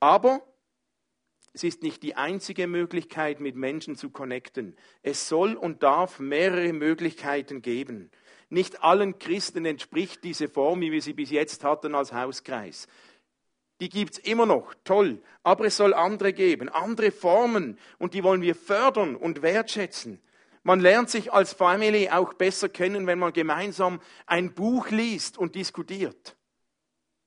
Aber 0.00 0.42
es 1.54 1.64
ist 1.64 1.82
nicht 1.82 2.02
die 2.02 2.14
einzige 2.16 2.66
Möglichkeit, 2.66 3.40
mit 3.40 3.56
Menschen 3.56 3.96
zu 3.96 4.10
connecten. 4.10 4.76
Es 5.02 5.28
soll 5.28 5.54
und 5.54 5.82
darf 5.82 6.18
mehrere 6.18 6.72
Möglichkeiten 6.72 7.62
geben. 7.62 8.10
Nicht 8.50 8.84
allen 8.84 9.18
Christen 9.18 9.64
entspricht 9.64 10.22
diese 10.22 10.48
Form, 10.48 10.80
wie 10.82 10.92
wir 10.92 11.00
sie 11.00 11.14
bis 11.14 11.30
jetzt 11.30 11.64
hatten 11.64 11.94
als 11.94 12.12
Hauskreis 12.12 12.86
die 13.80 13.88
gibt 13.88 14.14
es 14.14 14.18
immer 14.18 14.46
noch, 14.46 14.74
toll, 14.84 15.20
aber 15.42 15.66
es 15.66 15.76
soll 15.76 15.94
andere 15.94 16.32
geben, 16.32 16.68
andere 16.68 17.10
Formen 17.10 17.78
und 17.98 18.14
die 18.14 18.22
wollen 18.22 18.42
wir 18.42 18.54
fördern 18.54 19.16
und 19.16 19.42
wertschätzen. 19.42 20.20
Man 20.62 20.80
lernt 20.80 21.10
sich 21.10 21.32
als 21.32 21.52
Family 21.52 22.08
auch 22.08 22.32
besser 22.34 22.70
kennen, 22.70 23.06
wenn 23.06 23.18
man 23.18 23.32
gemeinsam 23.32 24.00
ein 24.26 24.54
Buch 24.54 24.88
liest 24.88 25.36
und 25.36 25.54
diskutiert. 25.54 26.36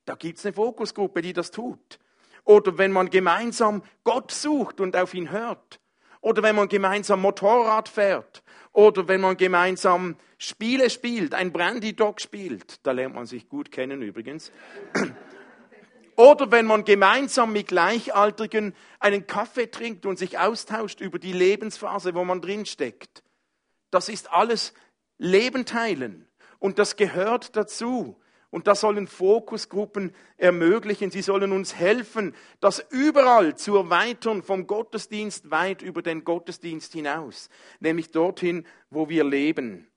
Da 0.06 0.16
gibt 0.16 0.40
es 0.40 0.46
eine 0.46 0.54
Fokusgruppe, 0.54 1.22
die 1.22 1.34
das 1.34 1.52
tut. 1.52 2.00
Oder 2.46 2.78
wenn 2.78 2.92
man 2.92 3.10
gemeinsam 3.10 3.84
Gott 4.04 4.32
sucht 4.32 4.80
und 4.80 4.96
auf 4.96 5.14
ihn 5.14 5.30
hört. 5.30 5.80
Oder 6.22 6.42
wenn 6.42 6.56
man 6.56 6.70
gemeinsam 6.70 7.22
Motorrad 7.22 7.90
fährt. 7.90 8.42
Oder 8.72 9.08
wenn 9.08 9.22
man 9.22 9.38
gemeinsam 9.38 10.16
Spiele 10.38 10.90
spielt, 10.90 11.34
ein 11.34 11.52
Brandy 11.52 11.96
Dog 11.96 12.22
spielt. 12.22 12.86
Da 12.88 12.92
lernt 12.92 13.16
man 13.16 13.26
sich 13.26 13.50
gut 13.50 13.72
kennen 13.72 14.02
übrigens. 14.02 14.52
Oder 16.18 16.50
wenn 16.50 16.66
man 16.66 16.84
gemeinsam 16.84 17.54
mit 17.54 17.68
Gleichaltrigen 17.68 18.76
einen 19.00 19.28
Kaffee 19.28 19.68
trinkt 19.68 20.08
und 20.08 20.18
sich 20.18 20.40
austauscht 20.40 21.00
über 21.00 21.20
die 21.20 21.32
Lebensphase, 21.32 22.16
wo 22.16 22.24
man 22.24 22.42
drinsteckt. 22.42 23.24
Das 23.92 24.10
ist 24.10 24.34
alles 24.34 24.74
Leben 25.20 25.66
teilen. 25.66 26.28
Und 26.58 26.80
das 26.80 26.96
gehört 26.96 27.56
dazu. 27.56 28.20
Und 28.50 28.66
das 28.66 28.82
sollen 28.82 29.06
Fokusgruppen 29.06 30.16
ermöglichen. 30.38 31.12
Sie 31.12 31.22
sollen 31.22 31.52
uns 31.52 31.76
helfen, 31.76 32.34
das 32.62 32.84
überall 32.90 33.56
zu 33.56 33.76
erweitern, 33.76 34.42
vom 34.42 34.66
Gottesdienst 34.66 35.52
weit 35.52 35.84
über 35.84 36.02
den 36.02 36.24
Gottesdienst 36.24 36.94
hinaus, 36.94 37.50
nämlich 37.80 38.10
dorthin, 38.10 38.66
wo 38.90 39.08
wir 39.08 39.24
leben. 39.24 39.88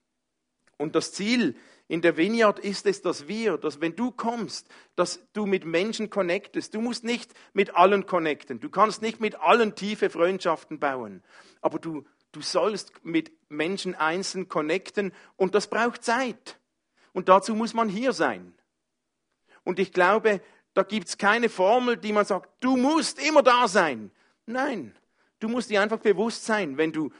Und 0.77 0.95
das 0.95 1.13
Ziel 1.13 1.55
in 1.91 2.01
der 2.01 2.15
Vineyard 2.15 2.57
ist 2.57 2.85
es, 2.85 3.01
dass 3.01 3.27
wir, 3.27 3.57
dass 3.57 3.81
wenn 3.81 3.97
du 3.97 4.11
kommst, 4.11 4.69
dass 4.95 5.27
du 5.33 5.45
mit 5.45 5.65
Menschen 5.65 6.09
connectest. 6.09 6.73
Du 6.73 6.79
musst 6.79 7.03
nicht 7.03 7.33
mit 7.51 7.75
allen 7.75 8.05
connecten. 8.05 8.61
Du 8.61 8.69
kannst 8.69 9.01
nicht 9.01 9.19
mit 9.19 9.35
allen 9.35 9.75
tiefe 9.75 10.09
Freundschaften 10.09 10.79
bauen. 10.79 11.21
Aber 11.59 11.79
du, 11.79 12.05
du 12.31 12.41
sollst 12.41 12.93
mit 13.03 13.33
Menschen 13.49 13.93
einzeln 13.93 14.47
connecten 14.47 15.11
und 15.35 15.53
das 15.53 15.67
braucht 15.67 16.01
Zeit. 16.01 16.61
Und 17.11 17.27
dazu 17.27 17.55
muss 17.55 17.73
man 17.73 17.89
hier 17.89 18.13
sein. 18.13 18.53
Und 19.65 19.77
ich 19.77 19.91
glaube, 19.91 20.39
da 20.73 20.83
gibt 20.83 21.09
es 21.09 21.17
keine 21.17 21.49
Formel, 21.49 21.97
die 21.97 22.13
man 22.13 22.23
sagt, 22.23 22.51
du 22.61 22.77
musst 22.77 23.21
immer 23.21 23.43
da 23.43 23.67
sein. 23.67 24.11
Nein, 24.45 24.95
du 25.41 25.49
musst 25.49 25.69
dir 25.69 25.81
einfach 25.81 25.99
bewusst 25.99 26.45
sein, 26.45 26.77
wenn 26.77 26.93
du, 26.93 27.11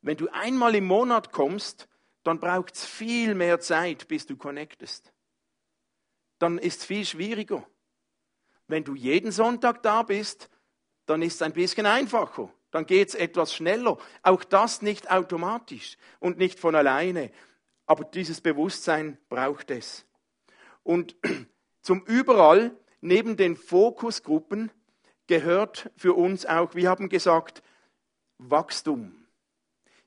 wenn 0.00 0.16
du 0.16 0.30
einmal 0.32 0.74
im 0.74 0.86
Monat 0.86 1.32
kommst, 1.32 1.86
dann 2.26 2.40
braucht 2.40 2.74
es 2.74 2.84
viel 2.84 3.36
mehr 3.36 3.60
Zeit, 3.60 4.08
bis 4.08 4.26
du 4.26 4.36
connectest. 4.36 5.12
Dann 6.40 6.58
ist 6.58 6.80
es 6.80 6.84
viel 6.84 7.04
schwieriger. 7.04 7.64
Wenn 8.66 8.82
du 8.82 8.96
jeden 8.96 9.30
Sonntag 9.30 9.82
da 9.84 10.02
bist, 10.02 10.50
dann 11.06 11.22
ist 11.22 11.36
es 11.36 11.42
ein 11.42 11.52
bisschen 11.52 11.86
einfacher. 11.86 12.52
Dann 12.72 12.84
geht 12.84 13.10
es 13.10 13.14
etwas 13.14 13.54
schneller. 13.54 13.96
Auch 14.22 14.42
das 14.42 14.82
nicht 14.82 15.08
automatisch 15.08 15.96
und 16.18 16.36
nicht 16.36 16.58
von 16.58 16.74
alleine. 16.74 17.30
Aber 17.86 18.02
dieses 18.02 18.40
Bewusstsein 18.40 19.18
braucht 19.28 19.70
es. 19.70 20.04
Und 20.82 21.14
zum 21.80 22.04
Überall, 22.06 22.76
neben 23.00 23.36
den 23.36 23.54
Fokusgruppen, 23.54 24.72
gehört 25.28 25.92
für 25.96 26.14
uns 26.14 26.44
auch, 26.44 26.74
wir 26.74 26.90
haben 26.90 27.08
gesagt, 27.08 27.62
Wachstum. 28.38 29.25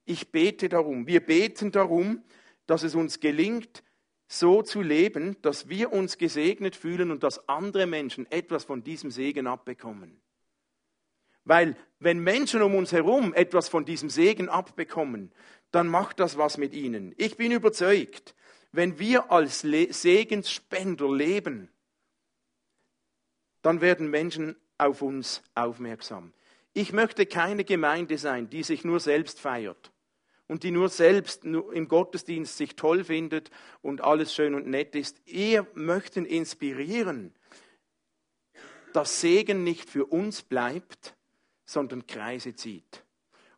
Ich 0.10 0.32
bete 0.32 0.70
darum, 0.70 1.06
wir 1.06 1.20
beten 1.24 1.72
darum, 1.72 2.24
dass 2.66 2.82
es 2.82 2.96
uns 2.96 3.20
gelingt, 3.20 3.84
so 4.28 4.64
zu 4.64 4.82
leben, 4.82 5.40
dass 5.44 5.70
wir 5.70 5.94
uns 5.94 6.18
gesegnet 6.18 6.76
fühlen 6.76 7.12
und 7.12 7.22
dass 7.22 7.48
andere 7.48 7.86
Menschen 7.86 8.26
etwas 8.32 8.64
von 8.64 8.84
diesem 8.84 9.12
Segen 9.12 9.46
abbekommen. 9.46 10.20
Weil 11.44 11.78
wenn 12.00 12.18
Menschen 12.24 12.64
um 12.64 12.74
uns 12.74 12.92
herum 12.92 13.36
etwas 13.36 13.70
von 13.70 13.86
diesem 13.86 14.10
Segen 14.10 14.50
abbekommen, 14.50 15.32
dann 15.70 15.88
macht 15.88 16.20
das 16.20 16.40
was 16.40 16.58
mit 16.58 16.74
ihnen. 16.74 17.14
Ich 17.18 17.38
bin 17.38 17.52
überzeugt, 17.52 18.34
wenn 18.72 18.98
wir 18.98 19.32
als 19.32 19.62
Le 19.62 19.94
Segensspender 19.94 21.16
leben, 21.16 21.70
dann 23.62 23.80
werden 23.80 24.10
Menschen 24.10 24.56
auf 24.80 25.04
uns 25.04 25.44
aufmerksam. 25.54 26.34
Ich 26.74 26.94
möchte 26.94 27.28
keine 27.28 27.64
Gemeinde 27.64 28.18
sein, 28.18 28.50
die 28.50 28.64
sich 28.64 28.84
nur 28.84 29.00
selbst 29.00 29.40
feiert 29.40 29.92
und 30.50 30.64
die 30.64 30.72
nur 30.72 30.90
selbst 30.90 31.46
im 31.46 31.88
Gottesdienst 31.88 32.58
sich 32.58 32.76
toll 32.76 33.06
findet 33.06 33.52
und 33.82 34.02
alles 34.02 34.34
schön 34.34 34.56
und 34.56 34.68
nett 34.68 34.96
ist. 34.96 35.22
Wir 35.26 35.66
möchten 35.76 36.26
inspirieren, 36.26 37.34
dass 38.92 39.22
Segen 39.22 39.64
nicht 39.64 39.90
für 39.90 40.06
uns 40.06 40.42
bleibt, 40.42 41.16
sondern 41.66 42.08
Kreise 42.08 42.56
zieht. 42.56 43.06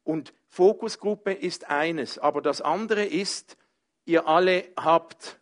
Und 0.03 0.33
Fokusgruppe 0.49 1.31
ist 1.31 1.69
eines, 1.69 2.19
aber 2.19 2.41
das 2.41 2.59
andere 2.61 3.05
ist, 3.05 3.57
ihr 4.03 4.27
alle 4.27 4.65
habt 4.75 5.39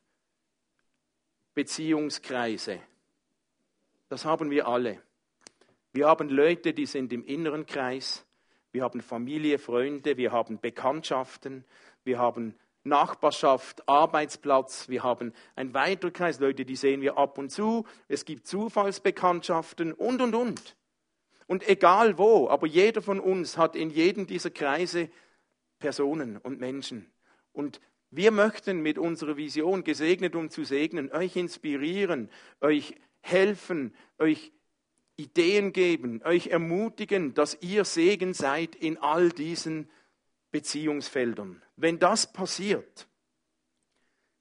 Beziehungskreise. 1.55 2.79
Das 4.07 4.23
haben 4.23 4.51
wir 4.51 4.67
alle. 4.67 5.01
Wir 5.93 6.07
haben 6.07 6.29
Leute, 6.29 6.73
die 6.73 6.85
sind 6.85 7.11
im 7.11 7.25
inneren 7.25 7.65
Kreis. 7.65 8.23
Wir 8.71 8.83
haben 8.83 9.01
Familie, 9.01 9.57
Freunde, 9.57 10.17
wir 10.17 10.31
haben 10.31 10.59
Bekanntschaften, 10.59 11.65
wir 12.03 12.19
haben 12.19 12.55
Nachbarschaft, 12.83 13.87
Arbeitsplatz, 13.87 14.89
wir 14.89 15.03
haben 15.03 15.33
einen 15.55 15.73
weiteren 15.73 16.13
Kreis, 16.13 16.39
Leute, 16.39 16.65
die 16.65 16.75
sehen 16.75 17.01
wir 17.01 17.17
ab 17.17 17.37
und 17.37 17.49
zu. 17.49 17.85
Es 18.07 18.25
gibt 18.25 18.47
Zufallsbekanntschaften 18.47 19.93
und, 19.93 20.21
und, 20.21 20.35
und. 20.35 20.75
Und 21.47 21.67
egal 21.67 22.17
wo, 22.17 22.47
aber 22.47 22.67
jeder 22.67 23.01
von 23.01 23.19
uns 23.19 23.57
hat 23.57 23.75
in 23.75 23.89
jedem 23.89 24.27
dieser 24.27 24.51
Kreise 24.51 25.09
Personen 25.79 26.37
und 26.37 26.59
Menschen. 26.59 27.11
Und 27.53 27.81
wir 28.11 28.31
möchten 28.31 28.81
mit 28.81 28.99
unserer 28.99 29.35
Vision 29.35 29.83
gesegnet 29.83 30.35
um 30.35 30.49
zu 30.49 30.63
segnen, 30.63 31.11
euch 31.11 31.35
inspirieren, 31.35 32.29
euch 32.61 32.95
helfen, 33.21 33.95
euch 34.19 34.51
Ideen 35.19 35.73
geben, 35.73 36.21
euch 36.23 36.47
ermutigen, 36.47 37.33
dass 37.33 37.57
ihr 37.61 37.85
Segen 37.85 38.33
seid 38.33 38.75
in 38.75 38.97
all 38.97 39.29
diesen 39.29 39.89
Beziehungsfeldern. 40.51 41.61
Wenn 41.75 41.99
das 41.99 42.31
passiert, 42.31 43.07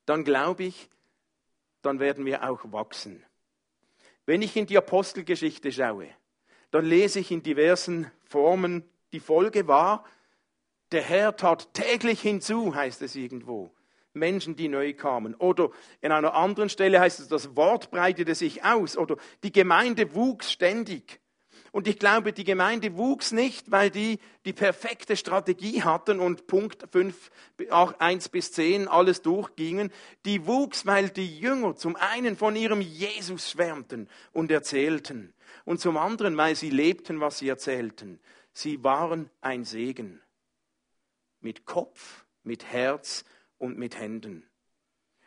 dann 0.06 0.24
glaube 0.24 0.64
ich, 0.64 0.88
dann 1.82 2.00
werden 2.00 2.24
wir 2.24 2.48
auch 2.48 2.60
wachsen. 2.72 3.24
Wenn 4.24 4.40
ich 4.40 4.56
in 4.56 4.66
die 4.66 4.78
Apostelgeschichte 4.78 5.72
schaue, 5.72 6.08
dann 6.70 6.84
lese 6.84 7.20
ich 7.20 7.30
in 7.30 7.42
diversen 7.42 8.10
Formen, 8.24 8.84
die 9.12 9.20
Folge 9.20 9.66
war, 9.66 10.04
der 10.92 11.02
Herr 11.02 11.36
tat 11.36 11.74
täglich 11.74 12.20
hinzu, 12.20 12.74
heißt 12.74 13.02
es 13.02 13.16
irgendwo. 13.16 13.70
Menschen, 14.12 14.56
die 14.56 14.68
neu 14.68 14.94
kamen. 14.94 15.34
Oder 15.34 15.70
in 16.00 16.12
einer 16.12 16.34
anderen 16.34 16.68
Stelle 16.68 17.00
heißt 17.00 17.20
es, 17.20 17.28
das 17.28 17.56
Wort 17.56 17.90
breitete 17.90 18.34
sich 18.34 18.64
aus. 18.64 18.96
Oder 18.96 19.16
die 19.42 19.52
Gemeinde 19.52 20.14
wuchs 20.14 20.52
ständig. 20.52 21.20
Und 21.70 21.86
ich 21.86 21.98
glaube, 21.98 22.32
die 22.32 22.44
Gemeinde 22.44 22.96
wuchs 22.96 23.30
nicht, 23.32 23.70
weil 23.70 23.90
die 23.90 24.18
die 24.46 24.52
perfekte 24.52 25.16
Strategie 25.16 25.82
hatten 25.82 26.18
und 26.18 26.46
Punkt 26.46 26.86
5, 26.90 27.30
1 27.70 28.28
bis 28.30 28.52
10 28.52 28.88
alles 28.88 29.20
durchgingen. 29.22 29.92
Die 30.24 30.46
wuchs, 30.46 30.86
weil 30.86 31.10
die 31.10 31.38
Jünger 31.38 31.76
zum 31.76 31.96
einen 31.96 32.36
von 32.36 32.56
ihrem 32.56 32.80
Jesus 32.80 33.50
schwärmten 33.50 34.08
und 34.32 34.50
erzählten 34.50 35.34
und 35.64 35.80
zum 35.80 35.98
anderen, 35.98 36.36
weil 36.36 36.56
sie 36.56 36.70
lebten, 36.70 37.20
was 37.20 37.38
sie 37.38 37.48
erzählten. 37.48 38.18
Sie 38.52 38.82
waren 38.82 39.30
ein 39.40 39.64
Segen. 39.64 40.22
Mit 41.40 41.66
Kopf, 41.66 42.24
mit 42.42 42.64
Herz 42.64 43.24
und 43.58 43.78
mit 43.78 43.98
Händen. 43.98 44.48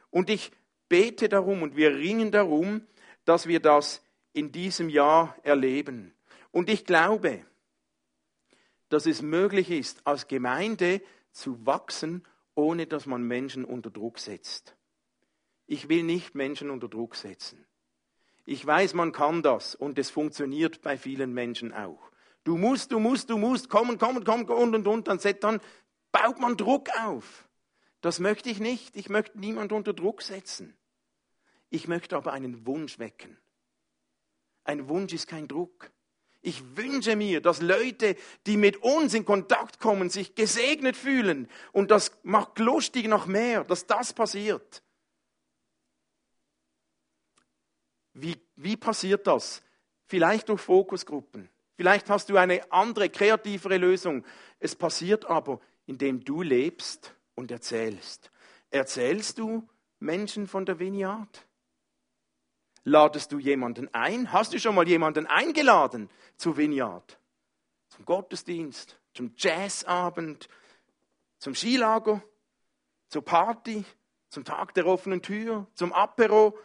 Und 0.09 0.29
ich 0.29 0.51
bete 0.89 1.29
darum 1.29 1.61
und 1.61 1.75
wir 1.75 1.95
ringen 1.95 2.31
darum, 2.31 2.85
dass 3.25 3.47
wir 3.47 3.59
das 3.59 4.03
in 4.33 4.51
diesem 4.51 4.89
Jahr 4.89 5.35
erleben. 5.43 6.13
Und 6.51 6.69
ich 6.69 6.85
glaube, 6.85 7.45
dass 8.89 9.05
es 9.05 9.21
möglich 9.21 9.71
ist, 9.71 10.05
als 10.05 10.27
Gemeinde 10.27 11.01
zu 11.31 11.65
wachsen, 11.65 12.27
ohne 12.55 12.87
dass 12.87 13.05
man 13.05 13.23
Menschen 13.23 13.63
unter 13.63 13.89
Druck 13.89 14.19
setzt. 14.19 14.75
Ich 15.65 15.87
will 15.87 16.03
nicht 16.03 16.35
Menschen 16.35 16.69
unter 16.69 16.89
Druck 16.89 17.15
setzen. 17.15 17.65
Ich 18.45 18.65
weiß, 18.65 18.93
man 18.93 19.13
kann 19.13 19.43
das 19.43 19.75
und 19.75 19.97
es 19.97 20.09
funktioniert 20.09 20.81
bei 20.81 20.97
vielen 20.97 21.33
Menschen 21.33 21.73
auch. 21.73 22.11
Du 22.43 22.57
musst, 22.57 22.91
du 22.91 22.99
musst, 22.99 23.29
du 23.29 23.37
musst 23.37 23.69
kommen, 23.69 23.97
kommen, 23.97 24.25
kommen 24.25 24.49
und 24.49 24.75
und 24.75 24.87
und, 24.87 25.07
dann, 25.07 25.19
dann 25.39 25.61
baut 26.11 26.39
man 26.39 26.57
Druck 26.57 26.89
auf. 26.99 27.47
Das 28.01 28.19
möchte 28.19 28.49
ich 28.49 28.59
nicht. 28.59 28.95
Ich 28.95 29.09
möchte 29.09 29.39
niemand 29.39 29.71
unter 29.71 29.93
Druck 29.93 30.21
setzen. 30.21 30.75
Ich 31.69 31.87
möchte 31.87 32.17
aber 32.17 32.33
einen 32.33 32.65
Wunsch 32.65 32.99
wecken. 32.99 33.37
Ein 34.63 34.89
Wunsch 34.89 35.13
ist 35.13 35.27
kein 35.27 35.47
Druck. 35.47 35.91
Ich 36.41 36.75
wünsche 36.75 37.15
mir, 37.15 37.39
dass 37.39 37.61
Leute, 37.61 38.15
die 38.47 38.57
mit 38.57 38.77
uns 38.77 39.13
in 39.13 39.25
Kontakt 39.25 39.79
kommen, 39.79 40.09
sich 40.09 40.33
gesegnet 40.33 40.97
fühlen 40.97 41.47
und 41.71 41.91
das 41.91 42.11
macht 42.23 42.57
lustig 42.57 43.07
noch 43.07 43.27
mehr, 43.27 43.63
dass 43.63 43.85
das 43.85 44.11
passiert. 44.11 44.81
Wie, 48.13 48.37
wie 48.55 48.75
passiert 48.75 49.27
das? 49.27 49.61
Vielleicht 50.07 50.49
durch 50.49 50.61
Fokusgruppen. 50.61 51.47
Vielleicht 51.75 52.09
hast 52.09 52.29
du 52.29 52.37
eine 52.37 52.71
andere, 52.71 53.09
kreativere 53.09 53.77
Lösung. 53.77 54.25
Es 54.59 54.75
passiert 54.75 55.25
aber, 55.25 55.61
indem 55.85 56.23
du 56.23 56.41
lebst 56.41 57.15
und 57.41 57.51
erzählst. 57.51 58.31
Erzählst 58.69 59.39
du 59.39 59.67
Menschen 59.99 60.47
von 60.47 60.65
der 60.65 60.79
Vineyard? 60.79 61.47
Ladest 62.83 63.31
du 63.31 63.39
jemanden 63.39 63.93
ein? 63.93 64.31
Hast 64.31 64.53
du 64.53 64.59
schon 64.59 64.75
mal 64.75 64.87
jemanden 64.87 65.25
eingeladen 65.25 66.09
zu 66.37 66.55
Vineyard? 66.55 67.19
Zum 67.89 68.05
Gottesdienst, 68.05 68.99
zum 69.13 69.33
Jazzabend, 69.35 70.49
zum 71.39 71.55
Skilager, 71.55 72.23
zur 73.07 73.25
Party, 73.25 73.83
zum 74.29 74.45
Tag 74.45 74.75
der 74.75 74.85
offenen 74.85 75.21
Tür, 75.21 75.67
zum 75.73 75.93
Apero, 75.93 76.57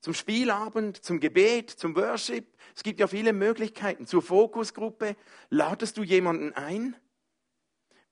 zum 0.00 0.14
Spielabend, 0.14 1.04
zum 1.04 1.18
Gebet, 1.18 1.70
zum 1.70 1.96
Worship. 1.96 2.56
Es 2.76 2.82
gibt 2.84 3.00
ja 3.00 3.08
viele 3.08 3.32
Möglichkeiten. 3.32 4.06
Zur 4.06 4.22
Fokusgruppe. 4.22 5.16
Ladest 5.50 5.96
du 5.96 6.02
jemanden 6.02 6.52
ein? 6.52 6.96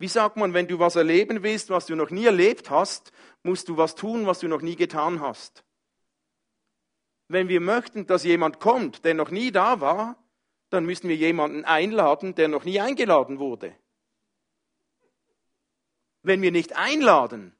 Wie 0.03 0.09
sagt 0.09 0.37
man, 0.37 0.53
wenn 0.53 0.67
du 0.67 0.81
was 0.81 0.97
erleben 0.97 1.45
willst, 1.45 1.71
was 1.71 1.87
du 1.87 1.95
noch 1.95 2.11
nie 2.11 2.27
erlebt 2.27 2.71
hast, 2.71 3.13
musst 3.45 3.69
du 3.69 3.77
was 3.77 3.95
tun, 3.95 4.27
was 4.27 4.41
du 4.41 4.49
noch 4.49 4.61
nie 4.61 4.75
getan 4.75 5.21
hast. 5.21 5.63
Wenn 7.29 7.49
wir 7.49 7.61
möchten, 7.61 8.09
dass 8.09 8.25
jemand 8.25 8.59
kommt, 8.59 9.05
der 9.05 9.15
noch 9.15 9.31
nie 9.31 9.53
da 9.53 9.81
war, 9.81 10.17
dann 10.71 10.87
müssen 10.87 11.09
wir 11.09 11.15
jemanden 11.15 11.65
einladen, 11.65 12.35
der 12.35 12.49
noch 12.49 12.65
nie 12.65 12.81
eingeladen 12.81 13.39
wurde. 13.39 13.77
Wenn 16.25 16.43
wir 16.43 16.51
nicht 16.51 16.75
einladen, 16.75 17.55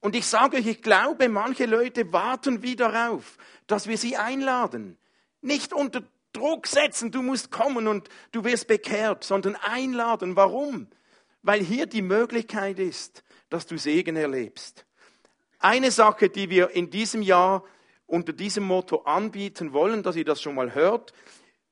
und 0.00 0.14
ich 0.14 0.26
sage 0.26 0.58
euch, 0.58 0.66
ich 0.66 0.82
glaube, 0.82 1.30
manche 1.30 1.64
Leute 1.64 2.12
warten 2.12 2.62
wieder 2.62 2.92
darauf, 2.92 3.38
dass 3.66 3.88
wir 3.88 3.96
sie 3.96 4.18
einladen. 4.18 4.98
Nicht 5.40 5.72
unter 5.72 6.02
Druck 6.34 6.66
setzen, 6.66 7.10
du 7.10 7.22
musst 7.22 7.50
kommen 7.50 7.88
und 7.88 8.10
du 8.32 8.44
wirst 8.44 8.66
bekehrt, 8.66 9.24
sondern 9.24 9.56
einladen. 9.56 10.36
Warum? 10.36 10.88
Weil 11.42 11.62
hier 11.62 11.86
die 11.86 12.02
Möglichkeit 12.02 12.78
ist, 12.78 13.24
dass 13.48 13.66
du 13.66 13.78
Segen 13.78 14.16
erlebst. 14.16 14.86
Eine 15.58 15.90
Sache, 15.90 16.28
die 16.28 16.50
wir 16.50 16.70
in 16.70 16.90
diesem 16.90 17.22
Jahr 17.22 17.64
unter 18.06 18.32
diesem 18.32 18.64
Motto 18.64 19.02
anbieten 19.02 19.72
wollen, 19.72 20.02
dass 20.02 20.16
ihr 20.16 20.24
das 20.24 20.40
schon 20.40 20.54
mal 20.54 20.74
hört, 20.74 21.12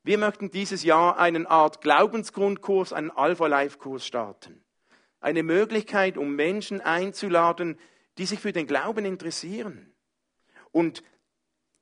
wir 0.07 0.19
möchten 0.19 0.53
dieses 0.53 0.85
Jahr 0.85 1.19
eine 1.19 1.51
Art 1.51 1.81
Glaubensgrundkurs, 1.81 2.93
einen 2.93 3.11
Alpha-Life-Kurs 3.11 4.07
starten. 4.07 4.63
Eine 5.19 5.43
Möglichkeit, 5.43 6.17
um 6.17 6.37
Menschen 6.37 6.81
einzuladen, 6.81 7.77
die 8.17 8.27
sich 8.27 8.39
für 8.39 8.53
den 8.53 8.69
Glauben 8.69 9.05
interessieren. 9.05 9.93
Und 10.71 11.03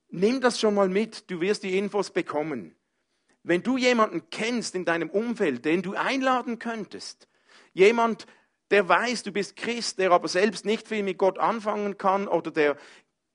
nimm 0.09 0.41
das 0.41 0.59
schon 0.59 0.75
mal 0.75 0.89
mit, 0.89 1.31
du 1.31 1.43
wirst 1.43 1.65
die 1.65 1.77
Infos 1.77 2.11
bekommen. 2.11 2.75
Wenn 3.43 3.63
du 3.63 3.77
jemanden 3.77 4.31
kennst 4.31 4.75
in 4.75 4.87
deinem 4.87 5.11
Umfeld, 5.11 5.67
den 5.67 5.83
du 5.83 5.93
einladen 5.93 6.59
könntest, 6.59 7.29
Jemand, 7.75 8.27
der 8.71 8.89
weiß, 8.89 9.23
du 9.25 9.33
bist 9.33 9.57
Christ, 9.57 9.99
der 9.99 10.11
aber 10.11 10.29
selbst 10.29 10.65
nicht 10.65 10.89
viel 10.89 11.03
mit 11.03 11.19
Gott 11.19 11.39
anfangen 11.39 11.99
kann 11.99 12.27
oder 12.27 12.51
der 12.51 12.77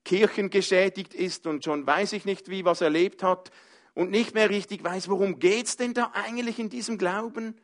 kirchengeschädigt 0.04 1.14
ist 1.14 1.46
und 1.46 1.64
schon 1.64 1.86
weiß 1.86 2.14
ich 2.14 2.24
nicht 2.24 2.50
wie 2.50 2.64
was 2.64 2.80
erlebt 2.80 3.22
hat 3.22 3.50
und 3.94 4.10
nicht 4.10 4.34
mehr 4.34 4.50
richtig 4.50 4.82
weiß, 4.82 5.08
worum 5.08 5.38
geht's 5.38 5.76
denn 5.76 5.94
da 5.94 6.10
eigentlich 6.14 6.58
in 6.58 6.68
diesem 6.68 6.98
Glauben? 6.98 7.54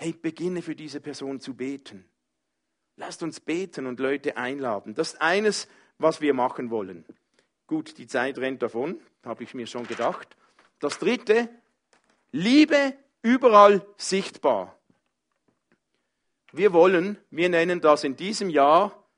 hey, 0.00 0.14
beginne 0.14 0.62
für 0.62 0.74
diese 0.74 0.98
Person 0.98 1.40
zu 1.40 1.54
beten. 1.54 2.06
Lasst 2.96 3.22
uns 3.22 3.38
beten 3.38 3.86
und 3.86 4.00
Leute 4.00 4.38
einladen. 4.38 4.94
Das 4.94 5.12
ist 5.12 5.20
eines, 5.20 5.68
was 5.98 6.22
wir 6.22 6.32
machen 6.32 6.70
wollen. 6.70 7.04
Gut, 7.66 7.98
die 7.98 8.06
Zeit 8.06 8.38
rennt 8.38 8.62
davon, 8.62 8.98
habe 9.22 9.44
ich 9.44 9.52
mir 9.52 9.66
schon 9.66 9.86
gedacht. 9.86 10.38
Das 10.78 10.98
dritte, 10.98 11.50
Liebe 12.32 12.94
überall 13.20 13.86
sichtbar. 13.98 14.79
Wir 16.52 16.72
wollen, 16.72 17.18
wir 17.30 17.48
nennen 17.48 17.80
das 17.80 18.04
in 18.04 18.16
diesem 18.16 18.50
Jahr, 18.50 19.08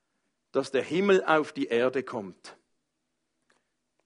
dass 0.52 0.70
der 0.70 0.82
Himmel 0.82 1.24
auf 1.24 1.52
die 1.52 1.66
Erde 1.66 2.02
kommt. 2.02 2.56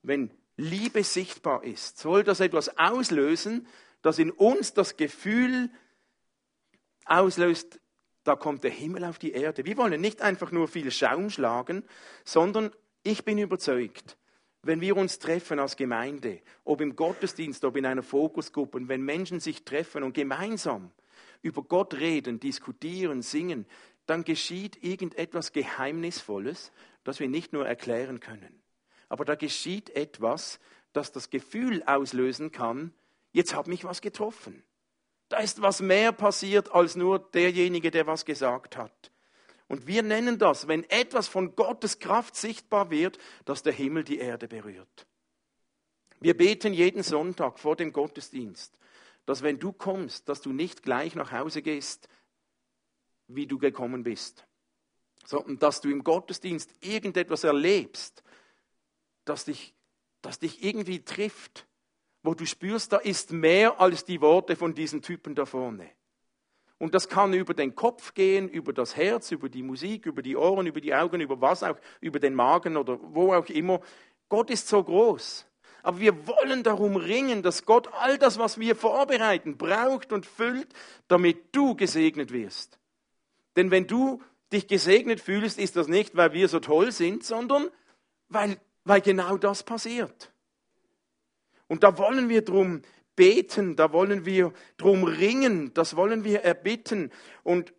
Wenn 0.02 0.30
Liebe 0.56 1.02
sichtbar 1.02 1.64
ist, 1.64 1.98
soll 1.98 2.22
das 2.22 2.40
etwas 2.40 2.78
auslösen, 2.78 3.66
das 4.02 4.18
in 4.18 4.30
uns 4.30 4.72
das 4.72 4.96
Gefühl 4.96 5.70
auslöst, 7.04 7.80
da 8.22 8.36
kommt 8.36 8.64
der 8.64 8.70
Himmel 8.70 9.04
auf 9.04 9.18
die 9.18 9.32
Erde. 9.32 9.64
Wir 9.64 9.76
wollen 9.76 10.00
nicht 10.00 10.22
einfach 10.22 10.52
nur 10.52 10.68
viel 10.68 10.90
Schaum 10.90 11.30
schlagen, 11.30 11.84
sondern 12.24 12.70
ich 13.02 13.24
bin 13.24 13.38
überzeugt, 13.38 14.16
wenn 14.62 14.80
wir 14.80 14.96
uns 14.96 15.18
treffen 15.18 15.58
als 15.60 15.76
Gemeinde, 15.76 16.40
ob 16.64 16.80
im 16.80 16.96
Gottesdienst, 16.96 17.64
ob 17.64 17.76
in 17.76 17.86
einer 17.86 18.02
Fokusgruppe, 18.02 18.78
und 18.78 18.88
wenn 18.88 19.02
Menschen 19.02 19.40
sich 19.40 19.64
treffen 19.64 20.02
und 20.02 20.14
gemeinsam 20.14 20.90
über 21.42 21.62
Gott 21.62 21.94
reden, 21.94 22.40
diskutieren, 22.40 23.22
singen, 23.22 23.66
dann 24.06 24.24
geschieht 24.24 24.82
irgendetwas 24.82 25.52
Geheimnisvolles, 25.52 26.72
das 27.04 27.20
wir 27.20 27.28
nicht 27.28 27.52
nur 27.52 27.66
erklären 27.66 28.20
können. 28.20 28.62
Aber 29.08 29.24
da 29.24 29.34
geschieht 29.34 29.90
etwas, 29.90 30.58
das 30.92 31.12
das 31.12 31.30
Gefühl 31.30 31.82
auslösen 31.84 32.52
kann, 32.52 32.92
jetzt 33.32 33.54
hat 33.54 33.66
mich 33.66 33.84
was 33.84 34.00
getroffen. 34.00 34.62
Da 35.28 35.38
ist 35.38 35.60
was 35.60 35.80
mehr 35.80 36.12
passiert 36.12 36.72
als 36.72 36.96
nur 36.96 37.18
derjenige, 37.18 37.90
der 37.90 38.06
was 38.06 38.24
gesagt 38.24 38.76
hat. 38.76 39.10
Und 39.68 39.86
wir 39.88 40.02
nennen 40.02 40.38
das, 40.38 40.68
wenn 40.68 40.88
etwas 40.88 41.26
von 41.26 41.56
Gottes 41.56 41.98
Kraft 41.98 42.36
sichtbar 42.36 42.90
wird, 42.90 43.18
dass 43.44 43.64
der 43.64 43.72
Himmel 43.72 44.04
die 44.04 44.18
Erde 44.18 44.46
berührt. 44.46 45.06
Wir 46.20 46.36
beten 46.36 46.72
jeden 46.72 47.02
Sonntag 47.02 47.58
vor 47.58 47.76
dem 47.76 47.92
Gottesdienst, 47.92 48.78
dass 49.26 49.42
wenn 49.42 49.58
du 49.58 49.72
kommst, 49.72 50.28
dass 50.28 50.40
du 50.40 50.52
nicht 50.52 50.82
gleich 50.82 51.14
nach 51.14 51.32
Hause 51.32 51.60
gehst, 51.60 52.08
wie 53.28 53.46
du 53.46 53.58
gekommen 53.58 54.04
bist, 54.04 54.46
sondern 55.24 55.58
dass 55.58 55.80
du 55.80 55.90
im 55.90 56.04
Gottesdienst 56.04 56.72
irgendetwas 56.80 57.44
erlebst, 57.44 58.22
das 59.24 59.44
dich, 59.44 59.74
das 60.22 60.38
dich 60.38 60.64
irgendwie 60.64 61.04
trifft, 61.04 61.66
wo 62.22 62.34
du 62.34 62.46
spürst, 62.46 62.92
da 62.92 62.98
ist 62.98 63.32
mehr 63.32 63.80
als 63.80 64.04
die 64.04 64.20
Worte 64.20 64.56
von 64.56 64.74
diesen 64.74 65.02
Typen 65.02 65.34
da 65.34 65.44
vorne. 65.44 65.90
Und 66.78 66.94
das 66.94 67.08
kann 67.08 67.32
über 67.32 67.54
den 67.54 67.74
Kopf 67.74 68.14
gehen, 68.14 68.48
über 68.48 68.72
das 68.72 68.96
Herz, 68.96 69.32
über 69.32 69.48
die 69.48 69.62
Musik, 69.62 70.06
über 70.06 70.22
die 70.22 70.36
Ohren, 70.36 70.66
über 70.66 70.80
die 70.80 70.94
Augen, 70.94 71.20
über 71.20 71.40
was 71.40 71.62
auch, 71.62 71.78
über 72.00 72.20
den 72.20 72.34
Magen 72.34 72.76
oder 72.76 72.98
wo 73.00 73.32
auch 73.32 73.48
immer. 73.48 73.80
Gott 74.28 74.50
ist 74.50 74.68
so 74.68 74.82
groß. 74.84 75.45
Aber 75.86 76.00
wir 76.00 76.26
wollen 76.26 76.64
darum 76.64 76.96
ringen, 76.96 77.44
dass 77.44 77.64
Gott 77.64 77.86
all 77.92 78.18
das, 78.18 78.40
was 78.40 78.58
wir 78.58 78.74
vorbereiten, 78.74 79.56
braucht 79.56 80.12
und 80.12 80.26
füllt, 80.26 80.66
damit 81.06 81.54
du 81.54 81.76
gesegnet 81.76 82.32
wirst. 82.32 82.80
Denn 83.54 83.70
wenn 83.70 83.86
du 83.86 84.20
dich 84.52 84.66
gesegnet 84.66 85.20
fühlst, 85.20 85.60
ist 85.60 85.76
das 85.76 85.86
nicht, 85.86 86.16
weil 86.16 86.32
wir 86.32 86.48
so 86.48 86.58
toll 86.58 86.90
sind, 86.90 87.22
sondern 87.22 87.68
weil, 88.28 88.56
weil 88.82 89.00
genau 89.00 89.36
das 89.36 89.62
passiert. 89.62 90.32
Und 91.68 91.84
da 91.84 91.96
wollen 91.98 92.28
wir 92.28 92.42
drum 92.42 92.82
beten, 93.14 93.76
da 93.76 93.92
wollen 93.92 94.26
wir 94.26 94.52
drum 94.78 95.04
ringen, 95.04 95.72
das 95.72 95.94
wollen 95.94 96.24
wir 96.24 96.42
erbitten. 96.42 97.12
Und 97.44 97.72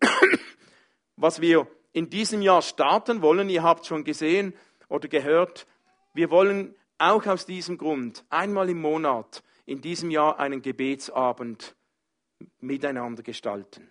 was 1.16 1.42
wir 1.42 1.66
in 1.92 2.08
diesem 2.08 2.40
Jahr 2.40 2.62
starten 2.62 3.20
wollen, 3.20 3.50
ihr 3.50 3.62
habt 3.62 3.84
schon 3.84 4.02
gesehen 4.02 4.54
oder 4.88 5.08
gehört, 5.08 5.66
wir 6.14 6.30
wollen 6.30 6.74
auch 6.98 7.26
aus 7.26 7.46
diesem 7.46 7.78
Grund 7.78 8.24
einmal 8.28 8.68
im 8.68 8.80
Monat 8.80 9.42
in 9.66 9.80
diesem 9.80 10.10
Jahr 10.10 10.38
einen 10.38 10.62
Gebetsabend 10.62 11.76
miteinander 12.60 13.22
gestalten. 13.22 13.90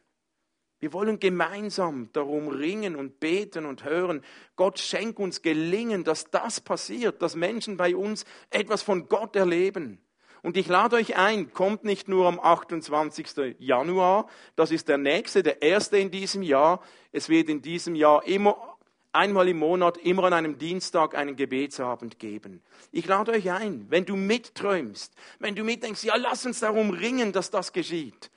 Wir 0.80 0.94
wollen 0.94 1.20
gemeinsam 1.20 2.10
darum 2.14 2.50
ringen 2.50 2.96
und 2.96 3.20
beten 3.20 3.66
und 3.66 3.84
hören. 3.84 4.24
Gott 4.56 4.78
schenkt 4.78 5.18
uns 5.18 5.42
Gelingen, 5.42 6.04
dass 6.04 6.30
das 6.30 6.62
passiert, 6.62 7.22
dass 7.22 7.36
Menschen 7.36 7.78
bei 7.78 7.96
uns 7.96 8.26
etwas 8.52 8.84
von 8.84 9.08
Gott 9.08 9.36
erleben. 9.36 10.00
Und 10.44 10.56
ich 10.56 10.68
lade 10.68 10.98
euch 10.98 11.18
ein, 11.18 11.52
kommt 11.52 11.84
nicht 11.84 12.08
nur 12.08 12.28
am 12.28 12.40
28. 12.40 13.56
Januar, 13.58 14.28
das 14.56 14.70
ist 14.70 14.88
der 14.88 15.00
nächste, 15.00 15.42
der 15.42 15.64
erste 15.64 15.98
in 15.98 16.12
diesem 16.12 16.44
Jahr. 16.44 16.82
Es 17.12 17.28
wird 17.28 17.50
in 17.50 17.64
diesem 17.64 17.96
Jahr 17.96 18.26
immer 18.28 18.77
einmal 19.18 19.48
im 19.48 19.58
Monat, 19.58 19.98
immer 19.98 20.24
an 20.26 20.34
einem 20.34 20.58
Dienstag 20.58 21.16
einen 21.16 21.36
Gebetsabend 21.36 22.20
geben. 22.20 22.62
Ich 22.92 23.06
lade 23.06 23.32
euch 23.32 23.52
ein, 23.52 23.88
wenn 23.90 24.06
du 24.06 24.16
mitträumst, 24.16 25.14
wenn 25.40 25.56
du 25.56 25.64
mitdenkst, 25.64 26.04
ja, 26.04 26.16
lass 26.16 26.46
uns 26.46 26.60
darum 26.60 26.92
ringen, 26.92 27.34
dass 27.34 27.52
das 27.52 27.74
geschieht 27.74 28.32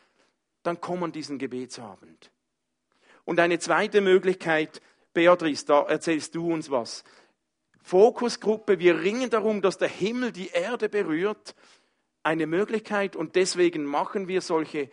dann 0.62 0.81
komm 0.81 1.03
an 1.03 1.12
diesen 1.12 1.38
Gebetsabend. 1.38 2.31
Und 3.25 3.40
eine 3.40 3.59
zweite 3.59 4.01
Möglichkeit, 4.01 4.81
Beatrice, 5.12 5.66
da 5.66 5.83
erzählst 5.83 6.35
du 6.35 6.53
uns 6.53 6.71
was. 6.71 7.05
Fokusgruppe, 7.83 8.79
wir 8.79 9.01
ringen 9.01 9.31
darum, 9.31 9.62
dass 9.62 9.79
der 9.79 9.88
Himmel 9.88 10.33
die 10.33 10.49
Erde 10.49 10.88
berührt. 10.88 11.55
Eine 12.23 12.47
Möglichkeit 12.47 13.16
und 13.16 13.37
deswegen 13.37 13.85
machen 13.85 14.29
wir 14.29 14.43
solche 14.43 14.90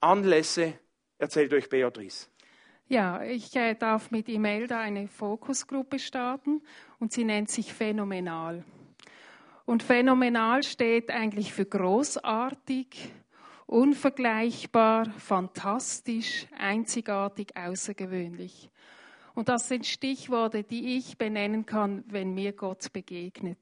Anlässe. 0.00 0.78
Erzählt 1.18 1.52
euch 1.54 1.68
Beatrice. 1.68 2.28
Ja, 2.88 3.20
ich 3.24 3.56
äh, 3.56 3.74
darf 3.74 4.12
mit 4.12 4.28
Imelda 4.28 4.78
eine 4.78 5.08
Fokusgruppe 5.08 5.98
starten 5.98 6.62
und 7.00 7.12
sie 7.12 7.24
nennt 7.24 7.50
sich 7.50 7.72
Phänomenal. 7.72 8.62
Und 9.64 9.82
Phänomenal 9.82 10.62
steht 10.62 11.10
eigentlich 11.10 11.52
für 11.52 11.64
großartig, 11.64 13.10
unvergleichbar, 13.66 15.06
fantastisch, 15.18 16.46
einzigartig, 16.56 17.56
außergewöhnlich. 17.56 18.70
Und 19.34 19.48
das 19.48 19.66
sind 19.66 19.84
Stichworte, 19.84 20.62
die 20.62 20.96
ich 20.96 21.18
benennen 21.18 21.66
kann, 21.66 22.04
wenn 22.06 22.34
mir 22.34 22.52
Gott 22.52 22.92
begegnet. 22.92 23.58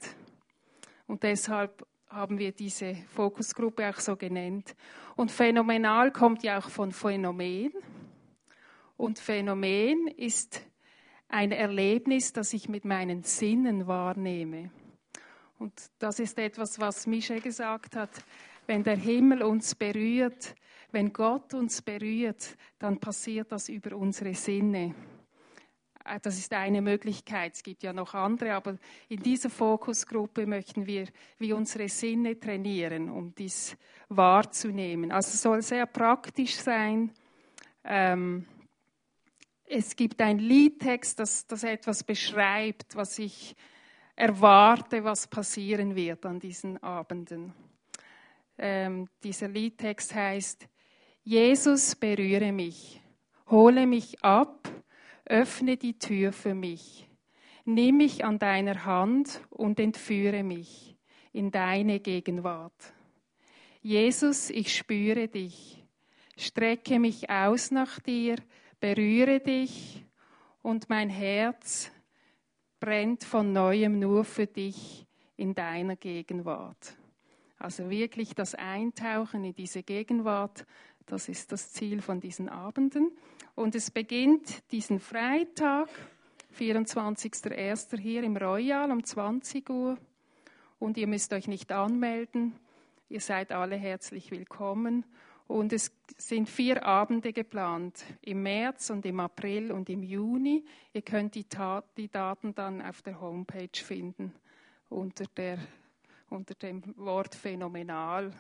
Und 1.07 1.23
deshalb 1.23 1.87
haben 2.09 2.39
wir 2.39 2.53
diese 2.53 2.95
Fokusgruppe 3.15 3.89
auch 3.89 4.01
so 4.01 4.17
genannt. 4.17 4.77
Und 5.17 5.31
phänomenal 5.31 6.13
kommt 6.13 6.43
ja 6.43 6.59
auch 6.59 6.69
von 6.69 6.93
Phänomen. 6.93 7.73
Und 8.97 9.19
Phänomen 9.19 10.07
ist 10.09 10.63
ein 11.29 11.53
Erlebnis, 11.53 12.33
das 12.33 12.53
ich 12.53 12.69
mit 12.69 12.85
meinen 12.85 13.23
Sinnen 13.23 13.87
wahrnehme. 13.87 14.71
Und 15.59 15.73
das 15.99 16.19
ist 16.19 16.39
etwas, 16.39 16.79
was 16.79 17.07
Michel 17.07 17.41
gesagt 17.41 17.97
hat 17.97 18.11
wenn 18.67 18.83
der 18.83 18.97
Himmel 18.97 19.43
uns 19.43 19.75
berührt, 19.75 20.55
wenn 20.93 21.13
Gott 21.13 21.55
uns 21.55 21.83
berührt, 21.83 22.57
dann 22.79 22.99
passiert 22.99 23.53
das 23.53 23.69
über 23.69 23.97
unsere 23.97 24.35
Sinne. 24.35 24.95
Äh, 26.05 26.21
das 26.21 26.39
ist 26.39 26.53
eine 26.53 26.81
Möglichkeit. 26.81 27.55
Es 27.55 27.63
gibt 27.63 27.83
ja 27.83 27.93
noch 27.93 28.15
andere, 28.15 28.55
aber 28.55 28.77
in 29.09 29.23
dieser 29.23 29.51
Fokusgruppe 29.51 30.47
möchten 30.47 30.87
wir 30.87 31.07
wie 31.39 31.53
unsere 31.53 31.89
Sinne 31.89 32.39
trainieren, 32.39 33.11
um 33.11 33.35
dies 33.35 33.77
wahrzunehmen. 34.09 35.11
Also 35.11 35.31
es 35.31 35.43
soll 35.43 35.63
sehr 35.63 35.87
praktisch 35.87 36.57
sein. 36.57 37.13
Ähm, 37.85 38.47
es 39.75 39.97
gibt 39.97 40.21
ein 40.21 40.39
Liedtext, 40.39 41.19
das, 41.19 41.49
das 41.49 41.65
etwas 41.65 42.05
beschreibt, 42.05 42.95
was 42.95 43.19
ich 43.19 43.57
erwarte, 44.15 45.03
was 45.03 45.27
passieren 45.27 45.97
wird 45.97 46.25
an 46.27 46.39
diesen 46.39 46.81
Abenden. 46.81 47.53
Ähm, 48.57 49.09
dieser 49.25 49.49
Liedtext 49.49 50.15
heißt, 50.15 50.69
Jesus 51.25 51.97
berühre 51.97 52.53
mich, 52.53 53.01
hole 53.51 53.89
mich 53.89 54.23
ab, 54.23 54.69
öffne 55.25 55.77
die 55.77 55.99
Tür 55.99 56.33
für 56.33 56.55
mich, 56.55 57.09
nimm 57.65 57.97
mich 57.97 58.25
an 58.25 58.39
deiner 58.39 58.85
Hand 58.85 59.41
und 59.51 59.81
entführe 59.81 60.45
mich 60.45 60.97
in 61.33 61.51
deine 61.51 61.99
Gegenwart. 61.99 62.95
Jesus, 63.83 64.51
ich 64.51 64.77
spüre 64.77 65.27
dich, 65.27 65.83
strecke 66.37 67.01
mich 67.01 67.29
aus 67.29 67.73
nach 67.73 67.99
dir, 67.99 68.37
berühre 68.85 69.41
dich 69.41 70.05
und 70.61 70.91
mein 70.91 71.09
Herz 71.09 71.91
brennt 72.81 73.25
von 73.25 73.51
neuem 73.51 73.99
nur 73.99 74.27
für 74.27 74.47
dich 74.47 75.07
in 75.39 75.55
deiner 75.55 75.97
Gegenwart. 75.97 76.95
Also 77.57 77.89
wirklich 77.89 78.35
das 78.35 78.55
Eintauchen 78.55 79.43
in 79.43 79.55
diese 79.55 79.83
Gegenwart, 79.83 80.67
das 81.07 81.31
ist 81.31 81.51
das 81.51 81.73
Ziel 81.73 82.03
von 82.03 82.21
diesen 82.21 82.51
Abenden. 82.51 83.11
Und 83.55 83.75
es 83.75 83.91
beginnt 83.91 84.71
diesen 84.71 85.01
Freitag, 85.01 85.89
24.01. 86.59 87.99
hier 87.99 88.23
im 88.23 88.37
Royal 88.37 88.91
um 88.91 89.03
20 89.03 89.71
Uhr. 89.71 89.97
Und 90.79 90.99
ihr 90.99 91.07
müsst 91.07 91.33
euch 91.33 91.49
nicht 91.49 91.73
anmelden. 91.73 92.53
Ihr 93.09 93.21
seid 93.21 93.51
alle 93.51 93.77
herzlich 93.77 94.31
willkommen. 94.31 95.07
Und 95.47 95.73
es 95.73 95.93
sind 96.17 96.49
vier 96.49 96.85
Abende 96.85 97.33
geplant, 97.33 98.05
im 98.23 98.43
März 98.43 98.91
und 98.91 99.05
im 99.05 99.21
April 99.21 99.73
und 99.73 99.91
im 99.91 100.03
Juni. 100.03 100.65
Ihr 100.93 101.03
könnt 101.03 101.35
die, 101.35 101.47
die 101.97 102.09
Daten 102.09 102.55
dann 102.55 102.81
auf 102.81 103.03
der 103.03 103.21
Homepage 103.21 103.69
finden 103.75 104.33
unter, 104.89 105.25
der, 105.37 105.59
unter 106.31 106.55
dem 106.55 106.83
Wort 106.97 107.35
phänomenal 107.35 108.33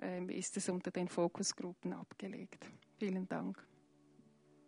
ähm, 0.00 0.28
ist 0.28 0.56
es 0.56 0.68
unter 0.68 0.90
den 0.90 1.08
Fokusgruppen 1.08 1.92
abgelegt. 1.92 2.66
Vielen 2.98 3.28
Dank. 3.28 3.62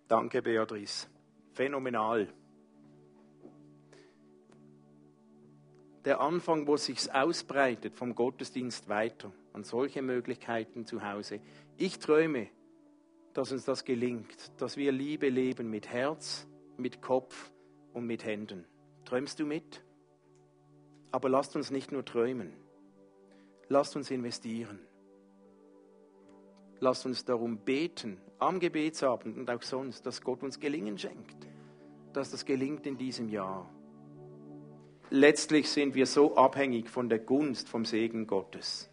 Danke, 0.09 0.43
Beatrice. 0.43 1.09
Phänomenal. 1.53 2.29
Der 6.07 6.21
Anfang, 6.21 6.69
wo 6.69 6.77
sich 6.77 7.13
ausbreitet 7.13 7.97
vom 7.97 8.15
Gottesdienst 8.15 8.89
weiter 8.89 9.33
an 9.53 9.65
solche 9.65 10.03
Möglichkeiten 10.03 10.87
zu 10.87 11.03
Hause. 11.03 11.41
Ich 11.79 11.99
träume, 11.99 12.49
dass 13.35 13.51
uns 13.51 13.65
das 13.65 13.85
gelingt, 13.85 14.53
dass 14.59 14.77
wir 14.77 14.93
Liebe 14.93 15.29
leben 15.29 15.69
mit 15.69 15.89
Herz, 15.89 16.47
mit 16.77 17.03
Kopf 17.03 17.51
und 17.93 18.07
mit 18.07 18.25
Händen. 18.25 18.67
Träumst 19.05 19.41
du 19.41 19.47
mit? 19.47 19.83
Aber 21.11 21.29
lasst 21.29 21.57
uns 21.57 21.73
nicht 21.73 21.91
nur 21.91 22.05
träumen. 22.05 22.53
Lasst 23.69 23.97
uns 23.97 24.09
investieren. 24.13 24.79
Lasst 26.79 27.05
uns 27.05 27.25
darum 27.25 27.59
beten, 27.59 28.21
am 28.39 28.61
Gebetsabend 28.61 29.37
und 29.37 29.51
auch 29.51 29.63
sonst, 29.63 30.07
dass 30.07 30.21
Gott 30.21 30.45
uns 30.45 30.61
Gelingen 30.61 30.99
schenkt, 30.99 31.49
dass 32.13 32.31
das 32.31 32.45
gelingt 32.45 32.87
in 32.87 32.97
diesem 32.97 33.29
Jahr. 33.29 33.69
Letztlich 35.11 35.71
sind 35.71 35.95
wir 35.95 36.07
so 36.07 36.37
abhängig 36.37 36.91
von 36.91 37.09
der 37.09 37.19
Gunst, 37.19 37.69
vom 37.69 37.85
Segen 37.85 38.27
Gottes. 38.27 38.89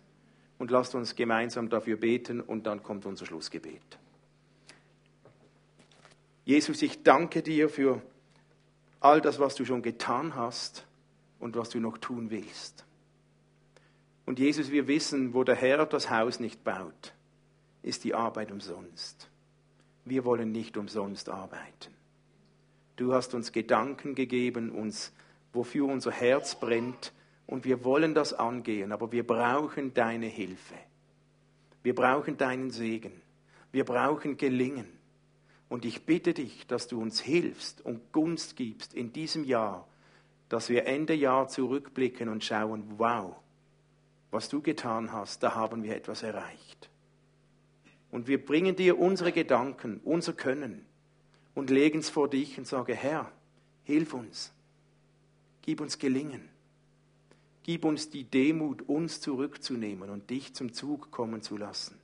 Und 0.59 0.71
lasst 0.71 0.95
uns 0.95 1.15
gemeinsam 1.15 1.69
dafür 1.69 1.97
beten 1.97 2.39
und 2.39 2.67
dann 2.67 2.83
kommt 2.83 3.05
unser 3.05 3.25
Schlussgebet. 3.25 3.97
Jesus, 6.45 6.81
ich 6.81 7.03
danke 7.03 7.41
dir 7.41 7.69
für 7.69 8.01
all 8.99 9.21
das, 9.21 9.39
was 9.39 9.55
du 9.55 9.65
schon 9.65 9.81
getan 9.81 10.35
hast 10.35 10.85
und 11.39 11.55
was 11.55 11.69
du 11.69 11.79
noch 11.79 11.97
tun 11.97 12.29
willst. 12.29 12.85
Und 14.25 14.39
Jesus, 14.39 14.71
wir 14.71 14.87
wissen, 14.87 15.33
wo 15.33 15.43
der 15.43 15.55
Herr 15.55 15.85
das 15.85 16.09
Haus 16.09 16.39
nicht 16.39 16.63
baut, 16.63 17.13
ist 17.81 18.03
die 18.03 18.13
Arbeit 18.13 18.51
umsonst. 18.51 19.29
Wir 20.05 20.23
wollen 20.25 20.51
nicht 20.51 20.77
umsonst 20.77 21.29
arbeiten. 21.29 21.93
Du 22.95 23.13
hast 23.13 23.33
uns 23.33 23.51
Gedanken 23.51 24.15
gegeben, 24.15 24.69
uns, 24.69 25.11
wofür 25.53 25.85
unser 25.85 26.11
Herz 26.11 26.55
brennt, 26.59 27.13
und 27.45 27.65
wir 27.65 27.83
wollen 27.83 28.13
das 28.13 28.33
angehen, 28.33 28.91
aber 28.91 29.11
wir 29.11 29.27
brauchen 29.27 29.93
deine 29.93 30.27
Hilfe. 30.27 30.75
Wir 31.83 31.93
brauchen 31.93 32.37
deinen 32.37 32.71
Segen. 32.71 33.21
Wir 33.71 33.83
brauchen 33.83 34.37
Gelingen. 34.37 34.87
Und 35.67 35.85
ich 35.85 36.05
bitte 36.05 36.33
dich, 36.33 36.67
dass 36.67 36.87
du 36.87 37.01
uns 37.01 37.19
hilfst 37.19 37.81
und 37.81 38.13
Gunst 38.13 38.55
gibst 38.55 38.93
in 38.93 39.11
diesem 39.11 39.43
Jahr, 39.43 39.87
dass 40.47 40.69
wir 40.69 40.85
Ende 40.85 41.13
Jahr 41.13 41.47
zurückblicken 41.47 42.29
und 42.29 42.43
schauen, 42.43 42.85
wow, 42.97 43.35
was 44.31 44.49
du 44.49 44.61
getan 44.61 45.11
hast, 45.11 45.43
da 45.43 45.55
haben 45.55 45.83
wir 45.83 45.95
etwas 45.95 46.23
erreicht. 46.23 46.89
Und 48.11 48.27
wir 48.27 48.43
bringen 48.43 48.75
dir 48.75 48.99
unsere 48.99 49.31
Gedanken, 49.31 49.99
unser 50.03 50.33
Können 50.33 50.85
und 51.55 51.69
legen 51.69 51.99
es 51.99 52.09
vor 52.09 52.29
dich 52.29 52.57
und 52.57 52.67
sagen, 52.67 52.93
Herr, 52.93 53.31
hilf 53.83 54.13
uns, 54.13 54.53
gib 55.63 55.81
uns 55.81 55.97
Gelingen, 55.97 56.47
gib 57.63 57.83
uns 57.83 58.11
die 58.11 58.23
Demut, 58.23 58.83
uns 58.83 59.19
zurückzunehmen 59.19 60.11
und 60.11 60.29
dich 60.29 60.53
zum 60.53 60.73
Zug 60.73 61.09
kommen 61.09 61.41
zu 61.41 61.57
lassen. 61.57 61.97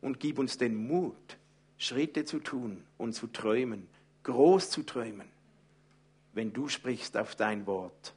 Und 0.00 0.18
gib 0.18 0.38
uns 0.38 0.58
den 0.58 0.74
Mut, 0.74 1.38
Schritte 1.76 2.24
zu 2.24 2.40
tun 2.40 2.82
und 2.98 3.12
zu 3.12 3.28
träumen, 3.28 3.86
groß 4.24 4.70
zu 4.70 4.82
träumen, 4.82 5.28
wenn 6.32 6.52
du 6.52 6.68
sprichst 6.68 7.16
auf 7.16 7.36
dein 7.36 7.66
Wort. 7.66 8.14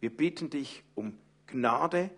Wir 0.00 0.10
bitten 0.10 0.50
dich 0.50 0.84
um 0.94 1.18
Gnade, 1.48 2.10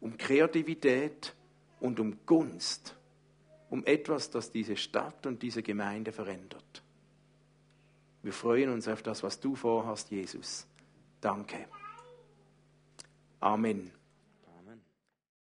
um 0.00 0.16
Kreativität 0.16 1.34
und 1.80 2.00
um 2.00 2.16
Gunst 2.24 2.96
um 3.72 3.86
etwas, 3.86 4.28
das 4.28 4.52
diese 4.52 4.76
Stadt 4.76 5.24
und 5.24 5.40
diese 5.42 5.62
Gemeinde 5.62 6.12
verändert. 6.12 6.82
Wir 8.22 8.34
freuen 8.34 8.68
uns 8.68 8.86
auf 8.86 9.02
das, 9.02 9.22
was 9.22 9.40
du 9.40 9.56
vorhast, 9.56 10.10
Jesus. 10.10 10.66
Danke. 11.22 11.68
Amen. 13.40 13.92